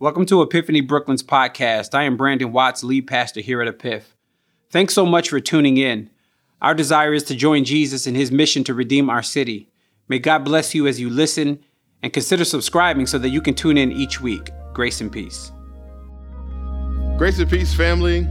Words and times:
Welcome 0.00 0.24
to 0.26 0.40
Epiphany 0.40 0.80
Brooklyn's 0.80 1.22
podcast. 1.22 1.94
I 1.94 2.04
am 2.04 2.16
Brandon 2.16 2.52
Watts, 2.52 2.82
lead 2.82 3.06
pastor 3.06 3.42
here 3.42 3.60
at 3.60 3.68
Epiph. 3.68 4.14
Thanks 4.70 4.94
so 4.94 5.04
much 5.04 5.28
for 5.28 5.40
tuning 5.40 5.76
in. 5.76 6.08
Our 6.62 6.72
desire 6.72 7.12
is 7.12 7.22
to 7.24 7.34
join 7.34 7.66
Jesus 7.66 8.06
in 8.06 8.14
his 8.14 8.32
mission 8.32 8.64
to 8.64 8.72
redeem 8.72 9.10
our 9.10 9.22
city. 9.22 9.68
May 10.08 10.18
God 10.18 10.42
bless 10.42 10.74
you 10.74 10.86
as 10.86 10.98
you 10.98 11.10
listen 11.10 11.62
and 12.02 12.14
consider 12.14 12.46
subscribing 12.46 13.04
so 13.04 13.18
that 13.18 13.28
you 13.28 13.42
can 13.42 13.52
tune 13.52 13.76
in 13.76 13.92
each 13.92 14.22
week. 14.22 14.48
Grace 14.72 15.02
and 15.02 15.12
peace. 15.12 15.52
Grace 17.18 17.38
and 17.38 17.50
peace, 17.50 17.74
family. 17.74 18.26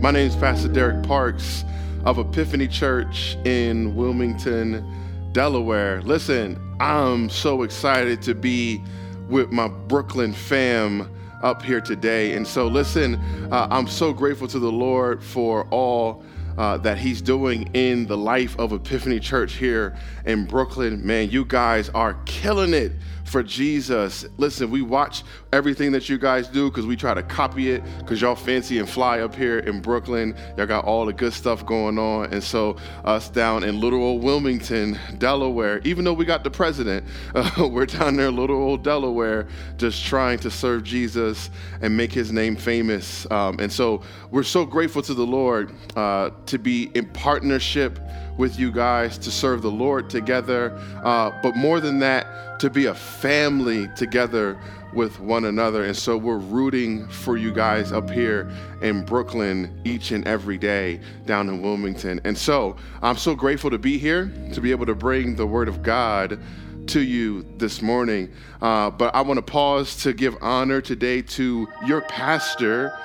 My 0.00 0.10
name 0.10 0.26
is 0.26 0.34
Pastor 0.34 0.66
Derek 0.66 1.06
Parks 1.06 1.62
of 2.04 2.18
Epiphany 2.18 2.66
Church 2.66 3.36
in 3.44 3.94
Wilmington, 3.94 4.84
Delaware. 5.30 6.02
Listen, 6.02 6.58
I'm 6.80 7.30
so 7.30 7.62
excited 7.62 8.22
to 8.22 8.34
be 8.34 8.82
with 9.28 9.50
my 9.50 9.68
Brooklyn 9.68 10.32
fam 10.32 11.10
up 11.42 11.62
here 11.62 11.80
today. 11.80 12.34
And 12.34 12.46
so, 12.46 12.66
listen, 12.66 13.16
uh, 13.50 13.68
I'm 13.70 13.88
so 13.88 14.12
grateful 14.12 14.48
to 14.48 14.58
the 14.58 14.72
Lord 14.72 15.22
for 15.22 15.66
all. 15.70 16.24
Uh, 16.58 16.76
that 16.76 16.98
he's 16.98 17.22
doing 17.22 17.62
in 17.72 18.06
the 18.06 18.16
life 18.16 18.54
of 18.58 18.74
Epiphany 18.74 19.18
Church 19.18 19.54
here 19.54 19.96
in 20.26 20.44
Brooklyn. 20.44 21.00
Man, 21.04 21.30
you 21.30 21.46
guys 21.46 21.88
are 21.88 22.12
killing 22.26 22.74
it 22.74 22.92
for 23.32 23.42
Jesus. 23.42 24.26
Listen, 24.36 24.70
we 24.70 24.82
watch 24.82 25.24
everything 25.54 25.90
that 25.92 26.06
you 26.06 26.18
guys 26.18 26.48
do 26.48 26.70
because 26.70 26.84
we 26.84 26.96
try 26.96 27.14
to 27.14 27.22
copy 27.22 27.70
it 27.70 27.82
because 27.98 28.20
y'all 28.20 28.36
fancy 28.36 28.78
and 28.78 28.86
fly 28.86 29.20
up 29.20 29.34
here 29.34 29.60
in 29.60 29.80
Brooklyn. 29.80 30.36
Y'all 30.58 30.66
got 30.66 30.84
all 30.84 31.06
the 31.06 31.14
good 31.14 31.32
stuff 31.32 31.64
going 31.64 31.98
on. 31.98 32.30
And 32.32 32.44
so, 32.44 32.76
us 33.04 33.30
down 33.30 33.64
in 33.64 33.80
little 33.80 34.02
old 34.02 34.22
Wilmington, 34.22 34.98
Delaware, 35.16 35.80
even 35.82 36.04
though 36.04 36.12
we 36.12 36.26
got 36.26 36.44
the 36.44 36.50
president, 36.50 37.06
uh, 37.34 37.50
we're 37.72 37.86
down 37.86 38.16
there, 38.16 38.30
little 38.30 38.56
old 38.56 38.84
Delaware, 38.84 39.48
just 39.78 40.04
trying 40.04 40.38
to 40.40 40.50
serve 40.50 40.84
Jesus 40.84 41.48
and 41.80 41.96
make 41.96 42.12
his 42.12 42.32
name 42.32 42.54
famous. 42.54 43.26
Um, 43.30 43.58
and 43.60 43.72
so, 43.72 44.02
we're 44.30 44.42
so 44.42 44.66
grateful 44.66 45.00
to 45.02 45.14
the 45.14 45.26
Lord 45.26 45.72
uh, 45.96 46.30
to 46.46 46.58
be 46.58 46.90
in 46.94 47.06
partnership 47.06 47.98
with 48.36 48.58
you 48.58 48.70
guys 48.70 49.18
to 49.18 49.30
serve 49.30 49.62
the 49.62 49.70
Lord 49.70 50.10
together. 50.10 50.76
Uh, 51.02 51.30
but 51.42 51.56
more 51.56 51.80
than 51.80 51.98
that, 52.00 52.26
to 52.62 52.70
be 52.70 52.86
a 52.86 52.94
family 52.94 53.88
together 53.96 54.56
with 54.92 55.18
one 55.18 55.46
another. 55.46 55.82
And 55.82 55.96
so 55.96 56.16
we're 56.16 56.38
rooting 56.38 57.08
for 57.08 57.36
you 57.36 57.52
guys 57.52 57.90
up 57.90 58.08
here 58.08 58.48
in 58.82 59.04
Brooklyn 59.04 59.80
each 59.82 60.12
and 60.12 60.24
every 60.28 60.58
day 60.58 61.00
down 61.26 61.48
in 61.48 61.60
Wilmington. 61.60 62.20
And 62.22 62.38
so 62.38 62.76
I'm 63.02 63.16
so 63.16 63.34
grateful 63.34 63.68
to 63.70 63.78
be 63.78 63.98
here, 63.98 64.32
to 64.52 64.60
be 64.60 64.70
able 64.70 64.86
to 64.86 64.94
bring 64.94 65.34
the 65.34 65.44
Word 65.44 65.66
of 65.66 65.82
God 65.82 66.38
to 66.86 67.00
you 67.00 67.44
this 67.56 67.82
morning. 67.82 68.32
Uh, 68.60 68.90
but 68.90 69.12
I 69.12 69.22
want 69.22 69.38
to 69.38 69.42
pause 69.42 69.96
to 70.04 70.12
give 70.12 70.36
honor 70.40 70.80
today 70.80 71.20
to 71.20 71.66
your 71.84 72.02
pastor 72.02 72.96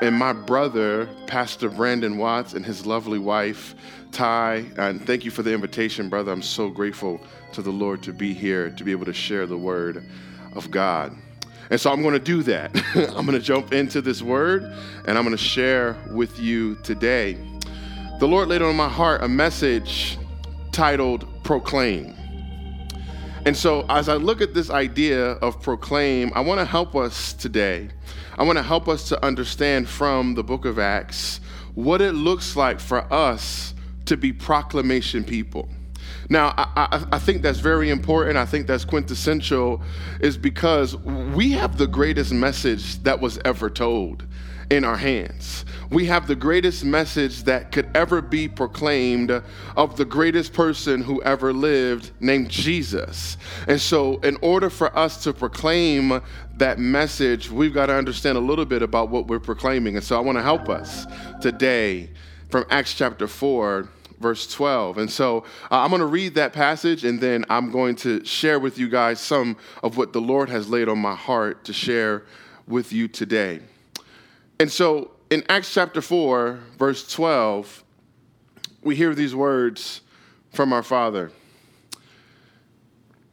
and 0.00 0.14
my 0.14 0.32
brother, 0.32 1.08
Pastor 1.26 1.68
Brandon 1.68 2.16
Watts, 2.16 2.54
and 2.54 2.64
his 2.64 2.86
lovely 2.86 3.18
wife, 3.18 3.74
Ty. 4.12 4.66
And 4.78 5.04
thank 5.04 5.24
you 5.24 5.32
for 5.32 5.42
the 5.42 5.52
invitation, 5.52 6.08
brother. 6.08 6.30
I'm 6.30 6.42
so 6.42 6.70
grateful 6.70 7.20
to 7.52 7.62
the 7.62 7.70
Lord 7.70 8.02
to 8.04 8.12
be 8.12 8.34
here, 8.34 8.70
to 8.70 8.84
be 8.84 8.92
able 8.92 9.06
to 9.06 9.12
share 9.12 9.46
the 9.46 9.58
word 9.58 10.04
of 10.54 10.70
God. 10.70 11.16
And 11.70 11.80
so 11.80 11.92
I'm 11.92 12.02
going 12.02 12.14
to 12.14 12.20
do 12.20 12.42
that. 12.44 12.70
I'm 12.94 13.26
going 13.26 13.38
to 13.38 13.40
jump 13.40 13.72
into 13.72 14.02
this 14.02 14.22
word 14.22 14.64
and 15.06 15.16
I'm 15.16 15.24
going 15.24 15.36
to 15.36 15.42
share 15.42 15.96
with 16.10 16.38
you 16.40 16.74
today. 16.82 17.38
The 18.18 18.26
Lord 18.26 18.48
laid 18.48 18.60
on 18.62 18.74
my 18.76 18.88
heart 18.88 19.22
a 19.22 19.28
message 19.28 20.18
titled 20.72 21.26
Proclaim. 21.44 22.14
And 23.46 23.56
so, 23.56 23.86
as 23.88 24.10
I 24.10 24.16
look 24.16 24.42
at 24.42 24.52
this 24.52 24.68
idea 24.68 25.30
of 25.32 25.62
proclaim, 25.62 26.30
I 26.34 26.40
want 26.40 26.60
to 26.60 26.66
help 26.66 26.94
us 26.94 27.32
today. 27.32 27.88
I 28.36 28.42
want 28.42 28.58
to 28.58 28.62
help 28.62 28.86
us 28.86 29.08
to 29.08 29.24
understand 29.24 29.88
from 29.88 30.34
the 30.34 30.44
book 30.44 30.66
of 30.66 30.78
Acts 30.78 31.40
what 31.74 32.02
it 32.02 32.12
looks 32.12 32.54
like 32.54 32.80
for 32.80 33.10
us 33.10 33.72
to 34.04 34.18
be 34.18 34.32
proclamation 34.32 35.24
people. 35.24 35.70
Now, 36.30 36.54
I, 36.56 36.68
I, 36.76 37.06
I, 37.12 37.18
think 37.18 37.42
that's 37.42 37.58
very 37.58 37.90
important. 37.90 38.36
I 38.36 38.46
think 38.46 38.68
that's 38.68 38.84
quintessential, 38.84 39.82
is 40.20 40.38
because 40.38 40.96
we 40.96 41.50
have 41.52 41.76
the 41.76 41.88
greatest 41.88 42.32
message 42.32 43.02
that 43.02 43.20
was 43.20 43.40
ever 43.44 43.68
told 43.68 44.24
in 44.70 44.84
our 44.84 44.96
hands. 44.96 45.64
We 45.90 46.06
have 46.06 46.28
the 46.28 46.36
greatest 46.36 46.84
message 46.84 47.42
that 47.42 47.72
could 47.72 47.90
ever 47.96 48.22
be 48.22 48.46
proclaimed 48.46 49.42
of 49.76 49.96
the 49.96 50.04
greatest 50.04 50.52
person 50.52 51.02
who 51.02 51.20
ever 51.24 51.52
lived, 51.52 52.12
named 52.20 52.48
Jesus. 52.48 53.36
And 53.66 53.80
so, 53.80 54.18
in 54.18 54.38
order 54.40 54.70
for 54.70 54.96
us 54.96 55.24
to 55.24 55.32
proclaim 55.32 56.22
that 56.58 56.78
message, 56.78 57.50
we've 57.50 57.74
got 57.74 57.86
to 57.86 57.94
understand 57.94 58.38
a 58.38 58.40
little 58.40 58.64
bit 58.64 58.82
about 58.82 59.08
what 59.08 59.26
we're 59.26 59.40
proclaiming. 59.40 59.96
And 59.96 60.04
so, 60.04 60.16
I 60.16 60.20
want 60.20 60.38
to 60.38 60.42
help 60.42 60.68
us 60.68 61.06
today 61.40 62.10
from 62.50 62.66
Acts 62.70 62.94
chapter 62.94 63.26
4 63.26 63.88
verse 64.20 64.46
12. 64.52 64.98
And 64.98 65.10
so 65.10 65.38
uh, 65.70 65.78
I'm 65.78 65.88
going 65.88 66.00
to 66.00 66.06
read 66.06 66.34
that 66.34 66.52
passage 66.52 67.04
and 67.04 67.20
then 67.20 67.44
I'm 67.48 67.70
going 67.70 67.96
to 67.96 68.24
share 68.24 68.60
with 68.60 68.78
you 68.78 68.88
guys 68.88 69.18
some 69.18 69.56
of 69.82 69.96
what 69.96 70.12
the 70.12 70.20
Lord 70.20 70.48
has 70.50 70.68
laid 70.68 70.88
on 70.88 70.98
my 70.98 71.14
heart 71.14 71.64
to 71.64 71.72
share 71.72 72.24
with 72.68 72.92
you 72.92 73.08
today. 73.08 73.60
And 74.60 74.70
so 74.70 75.12
in 75.30 75.42
Acts 75.48 75.72
chapter 75.72 76.02
4, 76.02 76.60
verse 76.78 77.10
12, 77.12 77.82
we 78.82 78.94
hear 78.94 79.14
these 79.14 79.34
words 79.34 80.02
from 80.52 80.72
our 80.72 80.82
Father. 80.82 81.32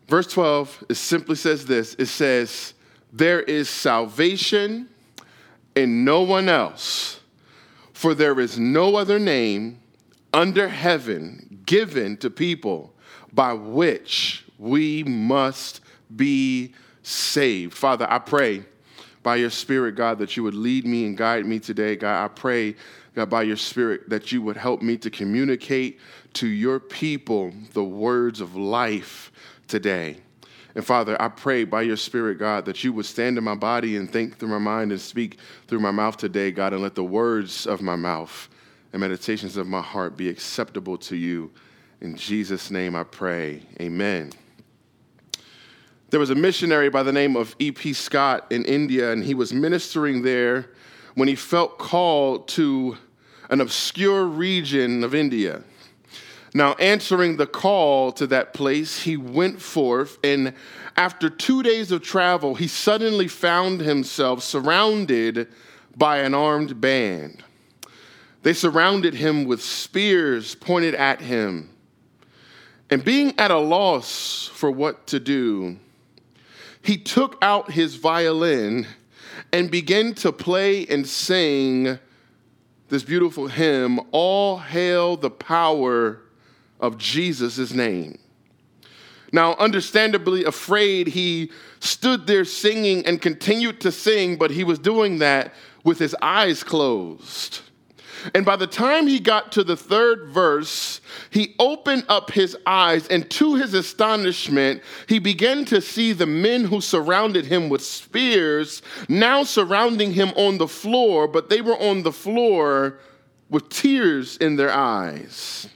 Verse 0.08 0.28
12 0.28 0.86
it 0.90 0.96
simply 0.96 1.36
says 1.36 1.66
this 1.66 1.96
it 1.96 2.06
says, 2.06 2.74
There 3.12 3.42
is 3.42 3.70
salvation 3.70 4.88
in 5.76 6.06
no 6.06 6.22
one 6.22 6.48
else, 6.48 7.20
for 7.92 8.14
there 8.14 8.40
is 8.40 8.58
no 8.58 8.96
other 8.96 9.20
name 9.20 9.80
under 10.38 10.68
heaven 10.68 11.64
given 11.66 12.16
to 12.16 12.30
people 12.30 12.94
by 13.34 13.52
which 13.54 14.46
we 14.60 15.04
must 15.04 15.82
be 16.16 16.76
saved. 17.02 17.74
Father, 17.74 18.06
I 18.08 18.20
pray 18.20 18.64
by 19.24 19.38
your 19.38 19.50
Spirit, 19.50 19.96
God, 19.96 20.20
that 20.20 20.38
you 20.38 20.44
would 20.44 20.54
lead 20.54 20.86
me 20.86 21.08
and 21.08 21.18
guide 21.18 21.48
me 21.48 21.58
today. 21.58 21.96
God, 21.96 22.24
I 22.24 22.28
pray, 22.28 22.76
God, 23.16 23.32
by 23.32 23.42
your 23.42 23.58
Spirit, 23.58 24.10
that 24.10 24.32
you 24.32 24.44
would 24.44 24.58
help 24.58 24.84
me 24.84 24.96
to 24.98 25.10
communicate 25.10 26.00
to 26.34 26.46
your 26.46 26.80
people 26.80 27.52
the 27.74 27.84
words 27.84 28.40
of 28.40 28.56
life 28.56 29.32
today. 29.68 30.18
And 30.76 30.86
Father, 30.86 31.20
I 31.20 31.30
pray 31.30 31.64
by 31.64 31.82
your 31.82 31.98
Spirit, 31.98 32.38
God, 32.38 32.66
that 32.66 32.84
you 32.84 32.94
would 32.94 33.08
stand 33.08 33.40
in 33.40 33.44
my 33.44 33.56
body 33.56 33.98
and 33.98 34.08
think 34.08 34.38
through 34.38 34.50
my 34.50 34.60
mind 34.60 34.92
and 34.92 35.02
speak 35.02 35.40
through 35.68 35.80
my 35.80 35.90
mouth 35.90 36.16
today, 36.16 36.52
God, 36.52 36.74
and 36.74 36.84
let 36.84 36.94
the 36.94 37.04
words 37.04 37.66
of 37.66 37.82
my 37.82 37.96
mouth 37.96 38.50
and 38.94 39.00
meditations 39.00 39.58
of 39.58 39.68
my 39.68 39.82
heart 39.82 40.18
be 40.18 40.30
acceptable 40.30 40.98
to 40.98 41.16
you. 41.16 41.52
In 42.02 42.16
Jesus' 42.16 42.72
name 42.72 42.96
I 42.96 43.04
pray. 43.04 43.64
Amen. 43.82 44.32
There 46.10 46.20
was 46.20 46.30
a 46.30 46.36
missionary 46.36 46.90
by 46.90 47.04
the 47.04 47.12
name 47.12 47.36
of 47.36 47.56
E.P. 47.60 47.94
Scott 47.94 48.48
in 48.50 48.64
India, 48.64 49.12
and 49.12 49.24
he 49.24 49.34
was 49.34 49.52
ministering 49.52 50.22
there 50.22 50.70
when 51.16 51.28
he 51.28 51.36
felt 51.36 51.78
called 51.78 52.48
to 52.50 52.98
an 53.50 53.60
obscure 53.60 54.26
region 54.26 55.04
of 55.04 55.14
India. 55.14 55.64
Now, 56.54 56.74
answering 56.76 57.38
the 57.38 57.46
call 57.46 58.12
to 58.14 58.28
that 58.28 58.54
place, 58.54 59.02
he 59.04 59.18
went 59.18 59.62
forth, 59.62 60.18
and 60.24 60.54
after 60.96 61.30
two 61.30 61.62
days 61.62 61.92
of 61.92 62.02
travel, 62.02 62.56
he 62.56 62.68
suddenly 62.68 63.28
found 63.28 63.82
himself 63.82 64.44
surrounded 64.44 65.48
by 65.96 66.20
an 66.20 66.34
armed 66.34 66.80
band. 66.80 67.44
They 68.44 68.54
surrounded 68.54 69.14
him 69.14 69.46
with 69.46 69.62
spears 69.62 70.56
pointed 70.56 70.96
at 70.96 71.22
him. 71.22 71.70
And 72.90 73.04
being 73.04 73.34
at 73.38 73.52
a 73.52 73.58
loss 73.58 74.50
for 74.54 74.72
what 74.72 75.08
to 75.08 75.20
do, 75.20 75.78
he 76.82 76.98
took 76.98 77.38
out 77.42 77.72
his 77.72 77.96
violin 77.96 78.88
and 79.52 79.70
began 79.70 80.14
to 80.16 80.32
play 80.32 80.86
and 80.88 81.06
sing 81.06 82.00
this 82.90 83.04
beautiful 83.04 83.48
hymn, 83.48 84.00
All 84.12 84.58
Hail 84.58 85.18
the 85.18 85.30
Power 85.30 86.22
of 86.80 86.98
Jesus' 86.98 87.74
Name. 87.74 88.18
Now, 89.34 89.56
understandably 89.56 90.46
afraid, 90.46 91.08
he 91.08 91.52
stood 91.80 92.28
there 92.28 92.46
singing 92.46 93.06
and 93.06 93.22
continued 93.22 93.82
to 93.82 93.92
sing, 93.92 94.38
but 94.38 94.52
he 94.52 94.64
was 94.64 94.80
doing 94.80 95.20
that 95.20 95.54
with 95.84 96.00
his 96.00 96.16
eyes 96.22 96.64
closed. 96.64 97.62
And 98.34 98.46
by 98.46 98.56
the 98.56 98.68
time 98.68 99.08
he 99.08 99.20
got 99.20 99.52
to 99.54 99.64
the 99.64 99.78
third 99.78 100.30
verse, 100.30 101.02
he 101.30 101.56
opened 101.60 102.06
up 102.10 102.32
his 102.32 102.58
eyes, 102.66 103.08
and 103.08 103.30
to 103.32 103.56
his 103.56 103.74
astonishment, 103.74 104.82
he 105.08 105.20
began 105.20 105.66
to 105.66 105.82
see 105.82 106.14
the 106.14 106.26
men 106.26 106.66
who 106.66 106.82
surrounded 106.82 107.46
him 107.46 107.70
with 107.70 107.84
spears 107.84 108.82
now 109.08 109.44
surrounding 109.44 110.14
him 110.14 110.30
on 110.36 110.58
the 110.58 110.68
floor, 110.68 111.28
but 111.28 111.50
they 111.50 111.62
were 111.62 111.78
on 111.78 112.04
the 112.04 112.12
floor 112.12 113.00
with 113.50 113.70
tears 113.70 114.38
in 114.38 114.56
their 114.56 114.72
eyes. 114.72 115.68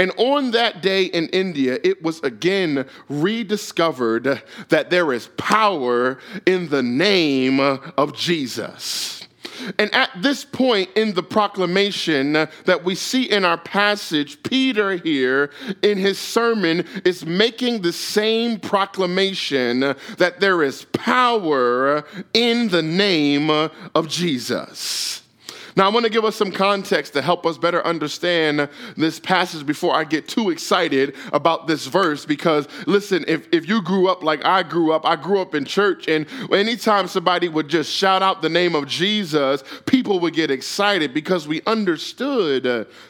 And 0.00 0.12
on 0.16 0.50
that 0.52 0.82
day 0.82 1.04
in 1.04 1.28
India, 1.28 1.78
it 1.84 2.02
was 2.02 2.20
again 2.20 2.86
rediscovered 3.08 4.42
that 4.68 4.90
there 4.90 5.12
is 5.12 5.28
power 5.36 6.18
in 6.46 6.68
the 6.68 6.82
name 6.82 7.60
of 7.60 8.14
Jesus. 8.14 9.23
And 9.78 9.92
at 9.94 10.10
this 10.20 10.44
point 10.44 10.90
in 10.96 11.14
the 11.14 11.22
proclamation 11.22 12.32
that 12.32 12.84
we 12.84 12.94
see 12.94 13.24
in 13.24 13.44
our 13.44 13.58
passage, 13.58 14.42
Peter 14.42 14.96
here 14.96 15.50
in 15.82 15.98
his 15.98 16.18
sermon 16.18 16.86
is 17.04 17.26
making 17.26 17.82
the 17.82 17.92
same 17.92 18.60
proclamation 18.60 19.80
that 19.80 20.40
there 20.40 20.62
is 20.62 20.84
power 20.92 22.04
in 22.32 22.68
the 22.68 22.82
name 22.82 23.50
of 23.50 24.08
Jesus. 24.08 25.23
Now, 25.76 25.86
I 25.86 25.92
want 25.92 26.04
to 26.04 26.10
give 26.10 26.24
us 26.24 26.36
some 26.36 26.52
context 26.52 27.14
to 27.14 27.22
help 27.22 27.44
us 27.44 27.58
better 27.58 27.84
understand 27.84 28.68
this 28.96 29.18
passage 29.18 29.66
before 29.66 29.92
I 29.94 30.04
get 30.04 30.28
too 30.28 30.50
excited 30.50 31.16
about 31.32 31.66
this 31.66 31.86
verse. 31.86 32.24
Because, 32.24 32.68
listen, 32.86 33.24
if, 33.26 33.48
if 33.52 33.68
you 33.68 33.82
grew 33.82 34.08
up 34.08 34.22
like 34.22 34.44
I 34.44 34.62
grew 34.62 34.92
up, 34.92 35.04
I 35.04 35.16
grew 35.16 35.40
up 35.40 35.54
in 35.54 35.64
church, 35.64 36.06
and 36.06 36.26
anytime 36.52 37.08
somebody 37.08 37.48
would 37.48 37.68
just 37.68 37.90
shout 37.90 38.22
out 38.22 38.40
the 38.40 38.48
name 38.48 38.76
of 38.76 38.86
Jesus, 38.86 39.64
people 39.86 40.20
would 40.20 40.34
get 40.34 40.50
excited 40.50 41.12
because 41.12 41.48
we 41.48 41.60
understood 41.66 42.62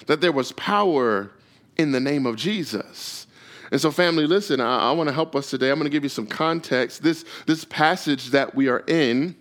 that 0.06 0.20
there 0.22 0.32
was 0.32 0.52
power 0.52 1.30
in 1.76 1.92
the 1.92 2.00
name 2.00 2.24
of 2.24 2.36
Jesus. 2.36 3.26
And 3.70 3.80
so, 3.80 3.90
family, 3.90 4.26
listen, 4.26 4.60
I, 4.60 4.90
I 4.90 4.92
want 4.92 5.08
to 5.08 5.14
help 5.14 5.36
us 5.36 5.50
today. 5.50 5.70
I'm 5.70 5.76
going 5.76 5.84
to 5.84 5.90
give 5.90 6.02
you 6.02 6.08
some 6.08 6.26
context. 6.26 7.02
This, 7.02 7.24
this 7.46 7.64
passage 7.66 8.28
that 8.30 8.54
we 8.54 8.68
are 8.68 8.84
in 8.86 9.36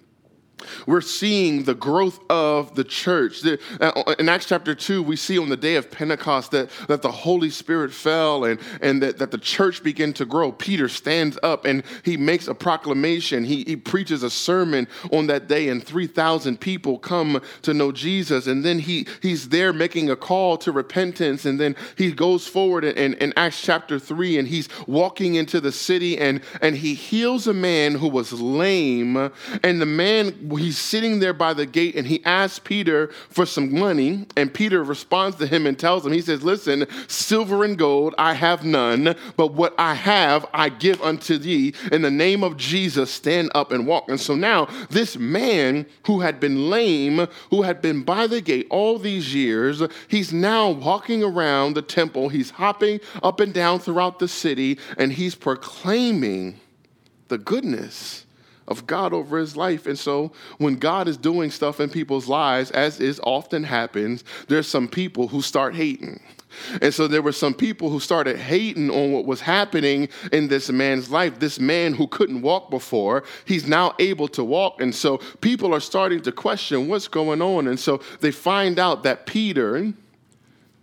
we're 0.88 1.02
seeing 1.02 1.64
the 1.64 1.76
growth 1.76 2.20
of 2.30 2.76
the 2.76 2.84
church. 2.84 3.46
Uh, 3.46 4.16
in 4.20 4.30
Acts 4.30 4.46
chapter 4.46 4.76
2, 4.76 5.04
we 5.04 5.16
see 5.16 5.38
on 5.38 5.50
the 5.50 5.58
day 5.58 5.76
of 5.76 5.92
Pentecost 5.92 6.52
that, 6.52 6.70
that 6.88 7.02
the 7.02 7.12
Holy 7.12 7.50
Spirit 7.50 7.94
fell 7.94 8.46
and, 8.46 8.60
and 8.82 9.02
that, 9.02 9.18
that 9.18 9.32
the 9.32 9.38
church 9.38 9.84
began 9.84 10.14
to 10.14 10.26
grow. 10.26 10.52
Peter 10.52 10.90
stands 10.90 11.38
up 11.44 11.66
and 11.66 11.84
he 12.04 12.18
makes 12.18 12.48
a 12.48 12.54
proclamation. 12.54 13.44
He, 13.44 13.64
he 13.64 13.76
preaches 13.76 14.24
a 14.24 14.30
sermon 14.30 14.88
on 15.12 15.28
that 15.28 15.48
day, 15.48 15.70
and 15.70 15.84
3,000 15.84 16.60
people 16.60 16.98
come 16.98 17.42
to 17.62 17.74
know 17.74 17.92
Jesus. 17.92 18.48
And 18.48 18.64
then 18.64 18.80
he, 18.80 19.08
he's 19.22 19.50
there 19.50 19.74
making 19.74 20.10
a 20.10 20.16
call 20.16 20.58
to 20.58 20.72
repentance. 20.72 21.46
And 21.46 21.60
then 21.60 21.76
he 21.98 22.12
goes 22.12 22.48
forward 22.48 22.84
in, 22.84 23.14
in 23.16 23.34
Acts 23.38 23.62
chapter 23.62 24.00
3 24.00 24.40
and 24.40 24.48
he's 24.48 24.70
walking 24.88 25.36
into 25.36 25.60
the 25.60 25.72
city 25.72 26.18
and, 26.18 26.42
and 26.62 26.76
he 26.76 26.94
heals 26.94 27.48
a 27.48 27.54
man 27.54 27.96
who 27.96 28.08
was 28.08 28.34
lame. 28.34 29.32
And 29.64 29.82
the 29.82 29.86
man 29.86 30.50
he's 30.56 30.78
sitting 30.78 31.20
there 31.20 31.34
by 31.34 31.54
the 31.54 31.66
gate 31.66 31.96
and 31.96 32.08
he 32.08 32.24
asks 32.26 32.60
Peter 32.60 33.08
for 33.30 33.46
some 33.46 33.78
money. 33.78 34.26
And 34.36 34.54
Peter 34.54 34.84
responds 34.84 35.38
to 35.38 35.48
him 35.48 35.66
and 35.66 35.78
tells 35.78 36.06
him, 36.06 36.12
He 36.12 36.22
says, 36.22 36.44
Listen, 36.44 36.86
silver 37.08 37.64
and 37.64 37.78
gold 37.78 38.16
I 38.18 38.34
have 38.34 38.64
none, 38.64 39.16
but 39.38 39.54
what 39.54 39.74
I 39.78 39.94
have 39.94 40.46
I 40.54 40.70
give 40.70 41.02
unto 41.02 41.38
thee. 41.38 41.74
In 41.92 42.02
the 42.02 42.12
name 42.12 42.44
of 42.44 42.58
Jesus, 42.58 43.12
stand 43.12 43.52
up 43.56 43.72
and 43.72 43.88
walk. 43.88 44.10
And 44.10 44.20
so 44.20 44.36
now, 44.36 44.68
this 44.90 45.18
man 45.18 45.86
who 46.06 46.22
had 46.22 46.40
been 46.40 46.70
lame, 46.70 47.28
who 47.50 47.62
had 47.62 47.82
been 47.82 48.04
by 48.04 48.28
the 48.28 48.42
gate 48.42 48.68
all 48.70 48.98
these 48.98 49.34
years, 49.34 49.82
he's 50.08 50.34
now 50.34 50.70
walking 50.70 51.24
around 51.24 51.74
the 51.74 51.82
temple. 51.82 52.30
He's 52.30 52.52
hopping 52.52 53.00
up 53.22 53.40
and 53.40 53.54
down 53.54 53.80
throughout 53.80 54.20
the 54.20 54.28
city 54.28 54.80
and 54.98 55.14
he's 55.14 55.36
proclaiming 55.36 56.60
the 57.28 57.38
goodness 57.38 58.23
of 58.68 58.88
God 58.88 59.14
over 59.14 59.38
his 59.38 59.56
life. 59.56 59.86
And 59.88 59.98
so 59.98 60.32
when 60.58 60.76
God 60.76 61.08
is 61.08 61.18
doing 61.18 61.52
stuff 61.52 61.80
in 61.80 61.90
people's 61.90 62.28
lives, 62.28 62.72
as 62.72 63.00
is 63.00 63.20
often 63.24 63.64
happens, 63.64 64.24
there's 64.48 64.68
some 64.68 64.88
people 64.88 65.28
who 65.28 65.42
start 65.42 65.76
hating. 65.76 66.22
And 66.82 66.94
so 66.94 67.08
there 67.08 67.22
were 67.22 67.32
some 67.32 67.54
people 67.54 67.90
who 67.90 68.00
started 68.00 68.38
hating 68.38 68.90
on 68.90 69.12
what 69.12 69.26
was 69.26 69.42
happening 69.42 70.10
in 70.32 70.48
this 70.48 70.70
man's 70.70 71.10
life. 71.10 71.40
This 71.40 71.60
man 71.60 71.94
who 71.94 72.08
couldn't 72.08 72.42
walk 72.42 72.70
before, 72.70 73.24
he's 73.46 73.68
now 73.68 73.96
able 74.00 74.28
to 74.30 74.44
walk. 74.44 74.82
And 74.82 74.94
so 74.94 75.18
people 75.42 75.74
are 75.74 75.80
starting 75.80 76.22
to 76.22 76.32
question 76.32 76.88
what's 76.88 77.08
going 77.08 77.42
on. 77.42 77.68
And 77.68 77.80
so 77.80 78.02
they 78.22 78.32
find 78.32 78.80
out 78.80 79.04
that 79.04 79.26
Peter 79.26 79.94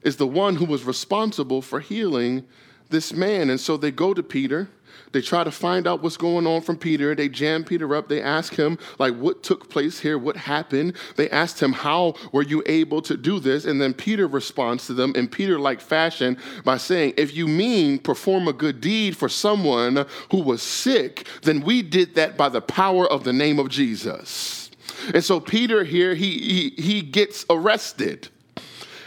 is 0.02 0.16
the 0.16 0.26
one 0.26 0.56
who 0.56 0.64
was 0.64 0.84
responsible 0.84 1.62
for 1.62 1.80
healing 1.80 2.46
this 2.88 3.12
man. 3.12 3.50
And 3.50 3.60
so 3.60 3.76
they 3.76 3.90
go 3.90 4.14
to 4.14 4.22
Peter 4.22 4.68
they 5.12 5.20
try 5.20 5.44
to 5.44 5.50
find 5.50 5.86
out 5.86 6.02
what's 6.02 6.16
going 6.16 6.46
on 6.46 6.62
from 6.62 6.76
Peter. 6.76 7.14
They 7.14 7.28
jam 7.28 7.64
Peter 7.64 7.94
up. 7.94 8.08
They 8.08 8.22
ask 8.22 8.54
him, 8.54 8.78
like, 8.98 9.16
what 9.16 9.42
took 9.42 9.68
place 9.68 10.00
here? 10.00 10.18
What 10.18 10.36
happened? 10.36 10.96
They 11.16 11.28
asked 11.30 11.60
him, 11.60 11.72
how 11.72 12.14
were 12.32 12.42
you 12.42 12.62
able 12.66 13.02
to 13.02 13.16
do 13.16 13.40
this? 13.40 13.64
And 13.64 13.80
then 13.80 13.94
Peter 13.94 14.26
responds 14.26 14.86
to 14.86 14.94
them 14.94 15.12
in 15.14 15.28
Peter 15.28 15.58
like 15.58 15.80
fashion 15.80 16.36
by 16.64 16.76
saying, 16.76 17.14
if 17.16 17.34
you 17.34 17.48
mean 17.48 17.98
perform 17.98 18.48
a 18.48 18.52
good 18.52 18.80
deed 18.80 19.16
for 19.16 19.28
someone 19.28 20.06
who 20.30 20.42
was 20.42 20.62
sick, 20.62 21.26
then 21.42 21.60
we 21.60 21.82
did 21.82 22.14
that 22.14 22.36
by 22.36 22.48
the 22.48 22.60
power 22.60 23.06
of 23.06 23.24
the 23.24 23.32
name 23.32 23.58
of 23.58 23.68
Jesus. 23.68 24.70
And 25.14 25.24
so 25.24 25.40
Peter 25.40 25.84
here, 25.84 26.14
he, 26.14 26.72
he, 26.76 26.82
he 26.82 27.02
gets 27.02 27.44
arrested. 27.48 28.28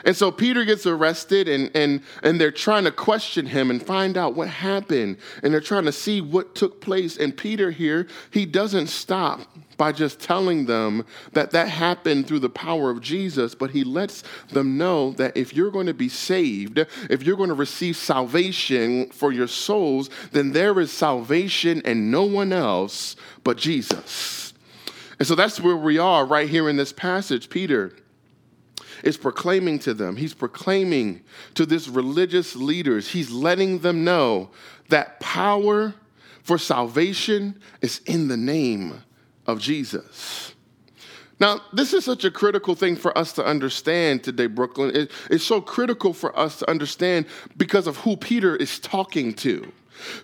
And 0.05 0.15
so 0.15 0.31
Peter 0.31 0.65
gets 0.65 0.85
arrested 0.85 1.47
and, 1.47 1.71
and, 1.75 2.01
and 2.23 2.39
they're 2.39 2.51
trying 2.51 2.83
to 2.83 2.91
question 2.91 3.45
him 3.45 3.69
and 3.69 3.81
find 3.81 4.17
out 4.17 4.35
what 4.35 4.50
happened. 4.50 5.17
And 5.41 5.53
they're 5.53 5.61
trying 5.61 5.85
to 5.85 5.91
see 5.91 6.19
what 6.19 6.55
took 6.55 6.81
place. 6.81 7.17
And 7.17 7.35
Peter 7.35 7.71
here, 7.71 8.07
he 8.31 8.45
doesn't 8.45 8.88
stop 8.88 9.41
by 9.77 9.91
just 9.91 10.19
telling 10.19 10.65
them 10.65 11.05
that 11.31 11.51
that 11.51 11.67
happened 11.67 12.27
through 12.27 12.39
the 12.39 12.50
power 12.50 12.89
of 12.89 13.01
Jesus, 13.01 13.55
but 13.55 13.71
he 13.71 13.83
lets 13.83 14.23
them 14.51 14.77
know 14.77 15.11
that 15.13 15.35
if 15.35 15.53
you're 15.55 15.71
going 15.71 15.88
to 15.88 15.94
be 15.94 16.09
saved, 16.09 16.79
if 17.09 17.23
you're 17.23 17.38
going 17.38 17.50
to 17.50 17.55
receive 17.55 17.95
salvation 17.95 19.09
for 19.09 19.31
your 19.31 19.47
souls, 19.47 20.09
then 20.31 20.51
there 20.51 20.79
is 20.79 20.91
salvation 20.91 21.81
and 21.85 22.11
no 22.11 22.23
one 22.23 22.53
else 22.53 23.15
but 23.44 23.57
Jesus. 23.57 24.53
And 25.19 25.27
so 25.27 25.35
that's 25.35 25.59
where 25.59 25.77
we 25.77 25.97
are 25.97 26.25
right 26.25 26.50
here 26.50 26.69
in 26.69 26.75
this 26.75 26.94
passage. 26.94 27.50
Peter 27.50 27.94
is 29.03 29.17
proclaiming 29.17 29.79
to 29.79 29.94
them. 29.94 30.15
He's 30.15 30.33
proclaiming 30.33 31.21
to 31.55 31.65
this 31.65 31.88
religious 31.88 32.55
leaders. 32.55 33.09
He's 33.09 33.29
letting 33.29 33.79
them 33.79 34.03
know 34.03 34.50
that 34.89 35.19
power 35.19 35.94
for 36.41 36.57
salvation 36.57 37.61
is 37.81 38.00
in 38.05 38.27
the 38.27 38.38
name 38.38 39.03
of 39.45 39.59
Jesus. 39.59 40.53
Now, 41.39 41.61
this 41.73 41.94
is 41.94 42.05
such 42.05 42.23
a 42.23 42.31
critical 42.31 42.75
thing 42.75 42.95
for 42.95 43.17
us 43.17 43.33
to 43.33 43.45
understand 43.45 44.23
today, 44.23 44.47
Brooklyn. 44.47 44.95
It, 44.95 45.11
it's 45.29 45.44
so 45.44 45.59
critical 45.59 46.13
for 46.13 46.38
us 46.38 46.59
to 46.59 46.69
understand 46.69 47.25
because 47.57 47.88
of 47.88 47.97
who 47.97 48.15
Peter 48.15 48.55
is 48.55 48.79
talking 48.79 49.33
to. 49.35 49.71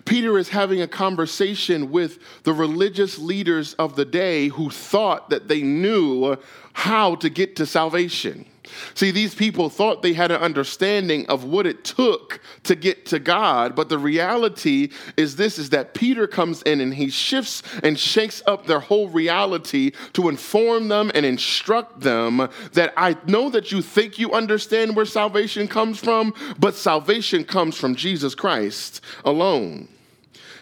Peter 0.06 0.38
is 0.38 0.50
having 0.50 0.82
a 0.82 0.88
conversation 0.88 1.92
with 1.92 2.20
the 2.44 2.54
religious 2.54 3.18
leaders 3.18 3.74
of 3.76 3.96
the 3.96 4.06
day 4.06 4.48
who 4.48 4.70
thought 4.70 5.30
that 5.30 5.48
they 5.48 5.62
knew 5.62 6.36
how 6.74 7.16
to 7.16 7.30
get 7.30 7.56
to 7.58 7.66
salvation. 7.66 8.46
See, 8.96 9.12
these 9.12 9.36
people 9.36 9.70
thought 9.70 10.02
they 10.02 10.14
had 10.14 10.32
an 10.32 10.42
understanding 10.42 11.26
of 11.28 11.44
what 11.44 11.66
it 11.66 11.84
took 11.84 12.40
to 12.64 12.76
get 12.76 13.06
to 13.08 13.20
God, 13.20 13.76
but 13.76 13.90
the 13.90 13.98
reality 13.98 14.90
is 15.18 15.36
this 15.36 15.58
is 15.58 15.70
that 15.72 15.94
Peter 15.94 16.28
comes 16.28 16.62
in 16.64 16.82
and 16.82 16.94
he 16.94 17.10
shifts 17.10 17.64
and 17.84 18.00
shakes 18.00 18.42
up 18.46 18.66
their 18.66 18.80
whole 18.80 19.10
reality 19.10 19.92
to 20.14 20.30
inform 20.30 20.88
them 20.88 21.12
and 21.14 21.26
instruct 21.26 22.02
them 22.02 22.50
that 22.74 22.94
I 22.96 23.18
know 23.26 23.50
that 23.50 23.72
you 23.72 23.82
think 23.82 24.20
you 24.20 24.32
understand 24.32 24.96
where 24.96 25.06
salvation 25.06 25.68
comes 25.68 26.00
from, 26.00 26.34
but 26.58 26.76
salvation 26.76 27.44
comes 27.44 27.78
from 27.78 27.96
Jesus 27.96 28.36
Christ 28.36 29.02
alone. 29.26 29.88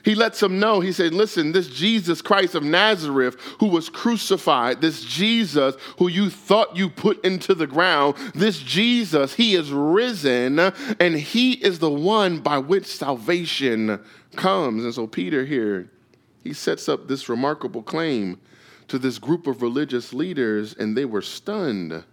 He 0.08 0.16
lets 0.16 0.40
them 0.40 0.58
know, 0.58 0.80
he 0.80 0.94
said, 0.94 1.14
Listen, 1.14 1.52
this 1.52 1.68
Jesus 1.68 2.22
Christ 2.22 2.56
of 2.56 2.64
Nazareth 2.64 3.36
who 3.60 3.68
was 3.68 3.90
crucified, 3.90 4.80
this 4.80 5.04
Jesus 5.04 5.76
who 5.98 6.08
you 6.08 6.30
thought 6.30 6.78
you 6.78 6.90
put 6.90 7.26
into 7.26 7.54
the 7.54 7.68
ground, 7.68 8.16
this 8.34 8.58
Jesus, 8.58 9.34
he 9.34 9.54
is 9.54 9.70
risen 9.70 10.60
and 10.60 11.16
he 11.18 11.56
is 11.56 11.80
the 11.80 11.92
one 11.92 12.40
by 12.40 12.58
which 12.58 12.86
salvation 12.86 14.00
comes. 14.38 14.86
And 14.86 14.94
so 14.94 15.08
Peter 15.08 15.44
here, 15.44 15.92
he 16.42 16.54
sets 16.54 16.88
up 16.88 17.10
this 17.10 17.28
remarkable 17.28 17.84
claim 17.84 18.40
to 18.88 18.98
this 18.98 19.20
group 19.20 19.46
of 19.46 19.62
religious 19.62 20.14
leaders, 20.14 20.74
and 20.74 20.96
they 20.96 21.04
were 21.04 21.22
stunned 21.22 22.06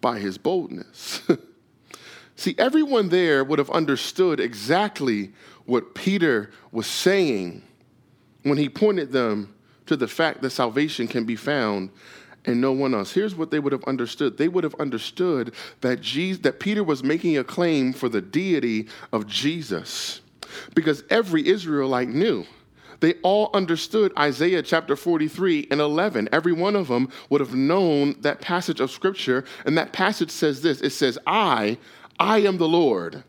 by 0.00 0.18
his 0.18 0.38
boldness. 0.38 1.20
See, 2.36 2.54
everyone 2.56 3.10
there 3.10 3.44
would 3.44 3.58
have 3.58 3.68
understood 3.68 4.40
exactly 4.40 5.32
what 5.68 5.94
Peter 5.94 6.50
was 6.72 6.86
saying 6.86 7.62
when 8.42 8.58
he 8.58 8.68
pointed 8.68 9.12
them 9.12 9.54
to 9.86 9.96
the 9.96 10.08
fact 10.08 10.40
that 10.42 10.50
salvation 10.50 11.06
can 11.06 11.24
be 11.24 11.36
found 11.36 11.90
and 12.44 12.60
no 12.60 12.72
one 12.72 12.94
else. 12.94 13.12
Here's 13.12 13.34
what 13.34 13.50
they 13.50 13.58
would 13.58 13.72
have 13.72 13.84
understood. 13.84 14.38
They 14.38 14.48
would 14.48 14.64
have 14.64 14.74
understood 14.76 15.54
that 15.82 16.00
Jesus, 16.00 16.42
that 16.42 16.58
Peter 16.58 16.82
was 16.82 17.04
making 17.04 17.36
a 17.36 17.44
claim 17.44 17.92
for 17.92 18.08
the 18.08 18.22
deity 18.22 18.88
of 19.12 19.26
Jesus. 19.26 20.22
Because 20.74 21.04
every 21.10 21.46
Israelite 21.46 22.08
knew. 22.08 22.46
They 23.00 23.14
all 23.22 23.50
understood 23.52 24.12
Isaiah 24.18 24.62
chapter 24.62 24.96
43 24.96 25.68
and 25.70 25.80
11. 25.80 26.30
Every 26.32 26.52
one 26.52 26.74
of 26.76 26.88
them 26.88 27.10
would 27.28 27.40
have 27.40 27.54
known 27.54 28.16
that 28.22 28.40
passage 28.40 28.80
of 28.80 28.90
scripture. 28.90 29.44
And 29.66 29.76
that 29.76 29.92
passage 29.92 30.30
says 30.30 30.62
this 30.62 30.80
it 30.80 30.90
says, 30.90 31.18
I, 31.26 31.78
I 32.18 32.38
am 32.38 32.56
the 32.56 32.68
Lord 32.68 33.22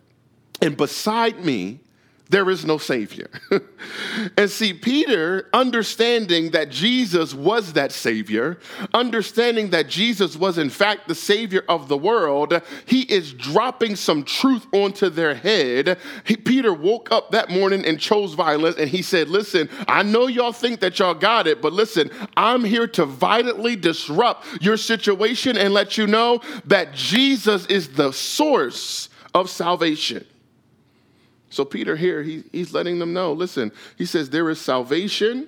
and 0.62 0.76
beside 0.76 1.44
me 1.44 1.82
there 2.30 2.48
is 2.52 2.64
no 2.64 2.78
Savior. 2.78 3.28
and 4.38 4.50
see, 4.52 4.72
Peter, 4.72 5.50
understanding 5.52 6.52
that 6.52 6.70
Jesus 6.70 7.34
was 7.34 7.74
that 7.74 7.92
Savior, 7.92 8.60
understanding 8.94 9.72
that 9.72 9.90
Jesus 9.90 10.36
was 10.36 10.60
in 10.60 10.70
fact 10.70 11.08
the 11.08 11.16
Savior 11.16 11.66
of 11.68 11.88
the 11.88 11.98
world, 11.98 12.62
he 12.86 13.02
is 13.02 13.34
dropping 13.34 13.96
some 13.96 14.24
truth 14.24 14.68
onto 14.72 15.10
their 15.10 15.34
head. 15.34 15.98
He, 16.24 16.38
Peter 16.38 16.72
woke 16.72 17.12
up 17.12 17.32
that 17.32 17.50
morning 17.50 17.84
and 17.84 18.00
chose 18.00 18.36
violence, 18.36 18.78
and 18.78 18.90
he 18.90 19.02
said, 19.02 19.28
Listen, 19.28 19.68
I 19.88 20.04
know 20.04 20.28
y'all 20.28 20.54
think 20.54 20.82
that 20.82 21.00
y'all 21.00 21.16
got 21.16 21.48
it, 21.48 21.64
but 21.64 21.74
listen, 21.74 22.12
I'm 22.38 22.64
here 22.64 22.88
to 22.90 23.06
violently 23.06 23.76
disrupt 23.76 24.46
your 24.62 24.78
situation 24.78 25.58
and 25.58 25.74
let 25.74 25.98
you 25.98 26.06
know 26.06 26.42
that 26.66 26.94
Jesus 26.94 27.66
is 27.66 27.90
the 27.90 28.12
source 28.12 29.10
of 29.34 29.50
salvation. 29.50 30.26
So, 31.50 31.66
Peter 31.66 31.96
here, 31.96 32.24
he, 32.24 32.44
he's 32.52 32.74
letting 32.74 33.00
them 33.00 33.14
know 33.14 33.34
listen, 33.34 33.72
he 33.98 34.06
says, 34.06 34.30
there 34.30 34.50
is 34.50 34.60
salvation 34.60 35.48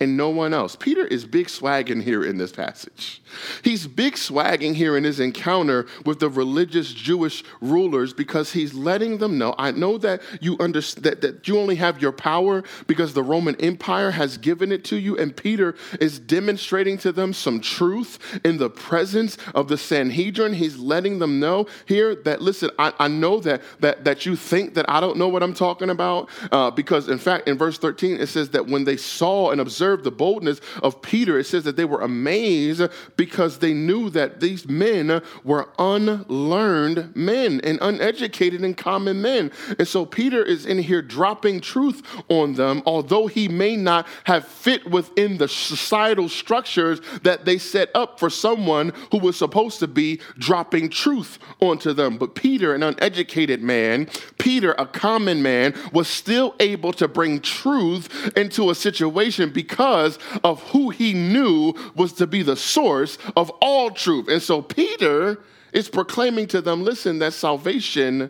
and 0.00 0.16
no 0.16 0.30
one 0.30 0.54
else. 0.54 0.76
Peter 0.76 1.06
is 1.06 1.26
big 1.26 1.48
swagging 1.48 2.00
here 2.00 2.24
in 2.24 2.38
this 2.38 2.52
passage. 2.52 3.22
He's 3.62 3.86
big 3.86 4.16
swagging 4.16 4.74
here 4.74 4.96
in 4.96 5.04
his 5.04 5.20
encounter 5.20 5.86
with 6.06 6.20
the 6.20 6.30
religious 6.30 6.92
Jewish 6.92 7.44
rulers 7.60 8.14
because 8.14 8.52
he's 8.52 8.72
letting 8.72 9.18
them 9.18 9.36
know 9.36 9.54
I 9.58 9.72
know 9.72 9.98
that 9.98 10.22
you 10.40 10.56
understand 10.58 11.04
that, 11.04 11.20
that 11.20 11.46
you 11.46 11.58
only 11.58 11.76
have 11.76 12.00
your 12.00 12.12
power 12.12 12.64
because 12.86 13.12
the 13.12 13.22
Roman 13.22 13.56
Empire 13.56 14.10
has 14.10 14.38
given 14.38 14.72
it 14.72 14.84
to 14.84 14.96
you. 14.96 15.18
And 15.18 15.36
Peter 15.36 15.74
is 16.00 16.18
demonstrating 16.18 16.96
to 16.98 17.12
them 17.12 17.32
some 17.32 17.60
truth 17.60 18.40
in 18.44 18.56
the 18.56 18.70
presence 18.70 19.36
of 19.54 19.68
the 19.68 19.76
Sanhedrin. 19.76 20.54
He's 20.54 20.78
letting 20.78 21.18
them 21.18 21.40
know 21.40 21.66
here 21.86 22.14
that 22.14 22.40
listen, 22.40 22.70
I, 22.78 22.92
I 22.98 23.08
know 23.08 23.40
that, 23.40 23.62
that 23.80 24.04
that 24.04 24.24
you 24.24 24.34
think 24.34 24.74
that 24.74 24.88
I 24.88 25.00
don't 25.00 25.18
know 25.18 25.28
what 25.28 25.42
I'm 25.42 25.54
talking 25.54 25.90
about. 25.90 26.30
Uh, 26.50 26.70
because 26.70 27.08
in 27.08 27.18
fact, 27.18 27.48
in 27.48 27.58
verse 27.58 27.76
13, 27.76 28.16
it 28.16 28.28
says 28.28 28.50
that 28.50 28.66
when 28.66 28.84
they 28.84 28.96
saw 28.96 29.50
and 29.50 29.60
observed 29.60 29.89
observed 29.90 30.04
the 30.04 30.10
boldness 30.10 30.60
of 30.82 31.02
Peter, 31.02 31.38
it 31.38 31.44
says 31.44 31.64
that 31.64 31.76
they 31.76 31.84
were 31.84 32.00
amazed 32.00 32.82
because 33.16 33.58
they 33.58 33.74
knew 33.74 34.08
that 34.10 34.40
these 34.40 34.68
men 34.68 35.20
were 35.42 35.68
unlearned 35.78 37.14
men 37.16 37.60
and 37.64 37.78
uneducated 37.80 38.60
and 38.62 38.76
common 38.76 39.20
men. 39.20 39.50
And 39.78 39.88
so 39.88 40.06
Peter 40.06 40.42
is 40.42 40.64
in 40.64 40.78
here 40.78 41.02
dropping 41.02 41.60
truth 41.60 42.02
on 42.28 42.54
them, 42.54 42.82
although 42.86 43.26
he 43.26 43.48
may 43.48 43.74
not 43.76 44.06
have 44.24 44.46
fit 44.46 44.88
within 44.88 45.38
the 45.38 45.48
societal 45.48 46.28
structures 46.28 47.00
that 47.22 47.44
they 47.44 47.58
set 47.58 47.90
up 47.94 48.20
for 48.20 48.30
someone 48.30 48.92
who 49.10 49.18
was 49.18 49.36
supposed 49.36 49.80
to 49.80 49.88
be 49.88 50.20
dropping 50.38 50.88
truth 50.88 51.38
onto 51.60 51.92
them. 51.92 52.16
But 52.16 52.36
Peter, 52.36 52.74
an 52.74 52.82
uneducated 52.84 53.60
man, 53.60 54.08
Peter, 54.38 54.72
a 54.78 54.86
common 54.86 55.42
man, 55.42 55.74
was 55.92 56.06
still 56.06 56.54
able 56.60 56.92
to 56.92 57.08
bring 57.08 57.40
truth 57.40 58.36
into 58.36 58.70
a 58.70 58.74
situation 58.74 59.50
because 59.50 59.79
because 59.80 60.18
of 60.44 60.62
who 60.72 60.90
he 60.90 61.14
knew 61.14 61.72
was 61.94 62.12
to 62.12 62.26
be 62.26 62.42
the 62.42 62.54
source 62.54 63.16
of 63.34 63.48
all 63.62 63.90
truth. 63.90 64.28
And 64.28 64.42
so 64.42 64.60
Peter 64.60 65.40
is 65.72 65.88
proclaiming 65.88 66.48
to 66.48 66.60
them 66.60 66.84
listen, 66.84 67.18
that 67.20 67.32
salvation 67.32 68.28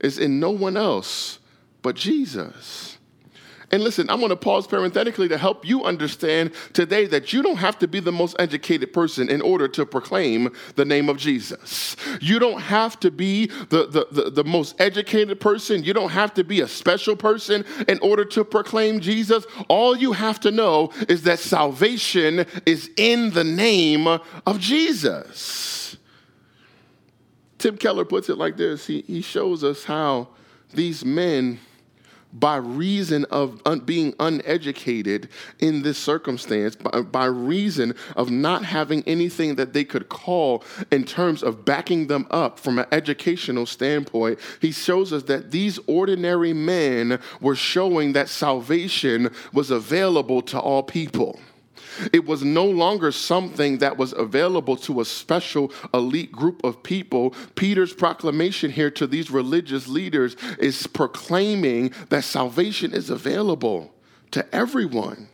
is 0.00 0.18
in 0.18 0.40
no 0.40 0.50
one 0.50 0.76
else 0.76 1.38
but 1.82 1.94
Jesus. 1.94 2.98
And 3.72 3.84
listen, 3.84 4.10
I'm 4.10 4.18
going 4.18 4.30
to 4.30 4.36
pause 4.36 4.66
parenthetically 4.66 5.28
to 5.28 5.38
help 5.38 5.64
you 5.64 5.84
understand 5.84 6.52
today 6.72 7.06
that 7.06 7.32
you 7.32 7.42
don't 7.42 7.56
have 7.56 7.78
to 7.78 7.88
be 7.88 8.00
the 8.00 8.10
most 8.10 8.34
educated 8.38 8.92
person 8.92 9.28
in 9.28 9.40
order 9.40 9.68
to 9.68 9.86
proclaim 9.86 10.52
the 10.74 10.84
name 10.84 11.08
of 11.08 11.18
Jesus. 11.18 11.94
You 12.20 12.40
don't 12.40 12.60
have 12.60 12.98
to 13.00 13.10
be 13.10 13.46
the, 13.46 13.86
the, 13.86 14.06
the, 14.10 14.30
the 14.30 14.44
most 14.44 14.80
educated 14.80 15.40
person. 15.40 15.84
You 15.84 15.92
don't 15.92 16.10
have 16.10 16.34
to 16.34 16.44
be 16.44 16.60
a 16.60 16.68
special 16.68 17.14
person 17.14 17.64
in 17.86 18.00
order 18.00 18.24
to 18.26 18.44
proclaim 18.44 18.98
Jesus. 18.98 19.46
All 19.68 19.96
you 19.96 20.12
have 20.12 20.40
to 20.40 20.50
know 20.50 20.92
is 21.08 21.22
that 21.22 21.38
salvation 21.38 22.46
is 22.66 22.90
in 22.96 23.30
the 23.30 23.44
name 23.44 24.08
of 24.08 24.58
Jesus. 24.58 25.96
Tim 27.58 27.76
Keller 27.76 28.06
puts 28.06 28.28
it 28.30 28.38
like 28.38 28.56
this 28.56 28.86
he, 28.86 29.02
he 29.02 29.20
shows 29.20 29.62
us 29.62 29.84
how 29.84 30.28
these 30.72 31.04
men 31.04 31.60
by 32.32 32.56
reason 32.56 33.24
of 33.26 33.60
un- 33.66 33.80
being 33.80 34.14
uneducated 34.20 35.28
in 35.58 35.82
this 35.82 35.98
circumstance, 35.98 36.76
by, 36.76 37.02
by 37.02 37.24
reason 37.26 37.94
of 38.16 38.30
not 38.30 38.64
having 38.64 39.02
anything 39.06 39.56
that 39.56 39.72
they 39.72 39.84
could 39.84 40.08
call 40.08 40.64
in 40.90 41.04
terms 41.04 41.42
of 41.42 41.64
backing 41.64 42.06
them 42.06 42.26
up 42.30 42.58
from 42.58 42.78
an 42.78 42.86
educational 42.92 43.66
standpoint, 43.66 44.38
he 44.60 44.72
shows 44.72 45.12
us 45.12 45.24
that 45.24 45.50
these 45.50 45.78
ordinary 45.86 46.52
men 46.52 47.18
were 47.40 47.56
showing 47.56 48.12
that 48.12 48.28
salvation 48.28 49.30
was 49.52 49.70
available 49.70 50.42
to 50.42 50.58
all 50.58 50.82
people. 50.82 51.38
It 52.12 52.26
was 52.26 52.44
no 52.44 52.66
longer 52.66 53.10
something 53.10 53.78
that 53.78 53.96
was 53.96 54.12
available 54.12 54.76
to 54.78 55.00
a 55.00 55.04
special 55.04 55.72
elite 55.94 56.30
group 56.30 56.62
of 56.62 56.82
people. 56.82 57.34
Peter's 57.54 57.94
proclamation 57.94 58.70
here 58.70 58.90
to 58.92 59.06
these 59.06 59.30
religious 59.30 59.88
leaders 59.88 60.36
is 60.58 60.86
proclaiming 60.86 61.92
that 62.10 62.24
salvation 62.24 62.92
is 62.92 63.08
available 63.10 63.94
to 64.32 64.54
everyone. 64.54 65.29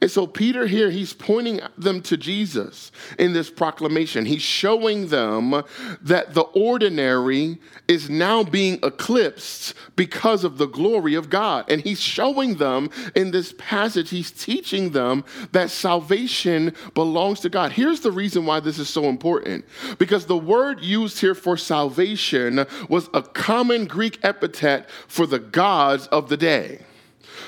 And 0.00 0.10
so, 0.10 0.26
Peter 0.26 0.66
here, 0.66 0.90
he's 0.90 1.12
pointing 1.12 1.60
them 1.76 2.00
to 2.02 2.16
Jesus 2.16 2.90
in 3.18 3.34
this 3.34 3.50
proclamation. 3.50 4.24
He's 4.24 4.42
showing 4.42 5.08
them 5.08 5.62
that 6.00 6.32
the 6.32 6.42
ordinary 6.54 7.58
is 7.86 8.08
now 8.08 8.42
being 8.42 8.78
eclipsed 8.82 9.74
because 9.96 10.42
of 10.42 10.56
the 10.56 10.66
glory 10.66 11.14
of 11.14 11.28
God. 11.28 11.70
And 11.70 11.82
he's 11.82 12.00
showing 12.00 12.56
them 12.56 12.88
in 13.14 13.30
this 13.30 13.54
passage, 13.58 14.08
he's 14.08 14.30
teaching 14.30 14.90
them 14.90 15.24
that 15.52 15.70
salvation 15.70 16.74
belongs 16.94 17.40
to 17.40 17.50
God. 17.50 17.72
Here's 17.72 18.00
the 18.00 18.12
reason 18.12 18.46
why 18.46 18.60
this 18.60 18.78
is 18.78 18.88
so 18.88 19.04
important 19.04 19.66
because 19.98 20.24
the 20.24 20.38
word 20.38 20.80
used 20.80 21.20
here 21.20 21.34
for 21.34 21.58
salvation 21.58 22.64
was 22.88 23.10
a 23.12 23.22
common 23.22 23.84
Greek 23.86 24.18
epithet 24.22 24.88
for 25.08 25.26
the 25.26 25.38
gods 25.38 26.06
of 26.06 26.30
the 26.30 26.36
day. 26.36 26.80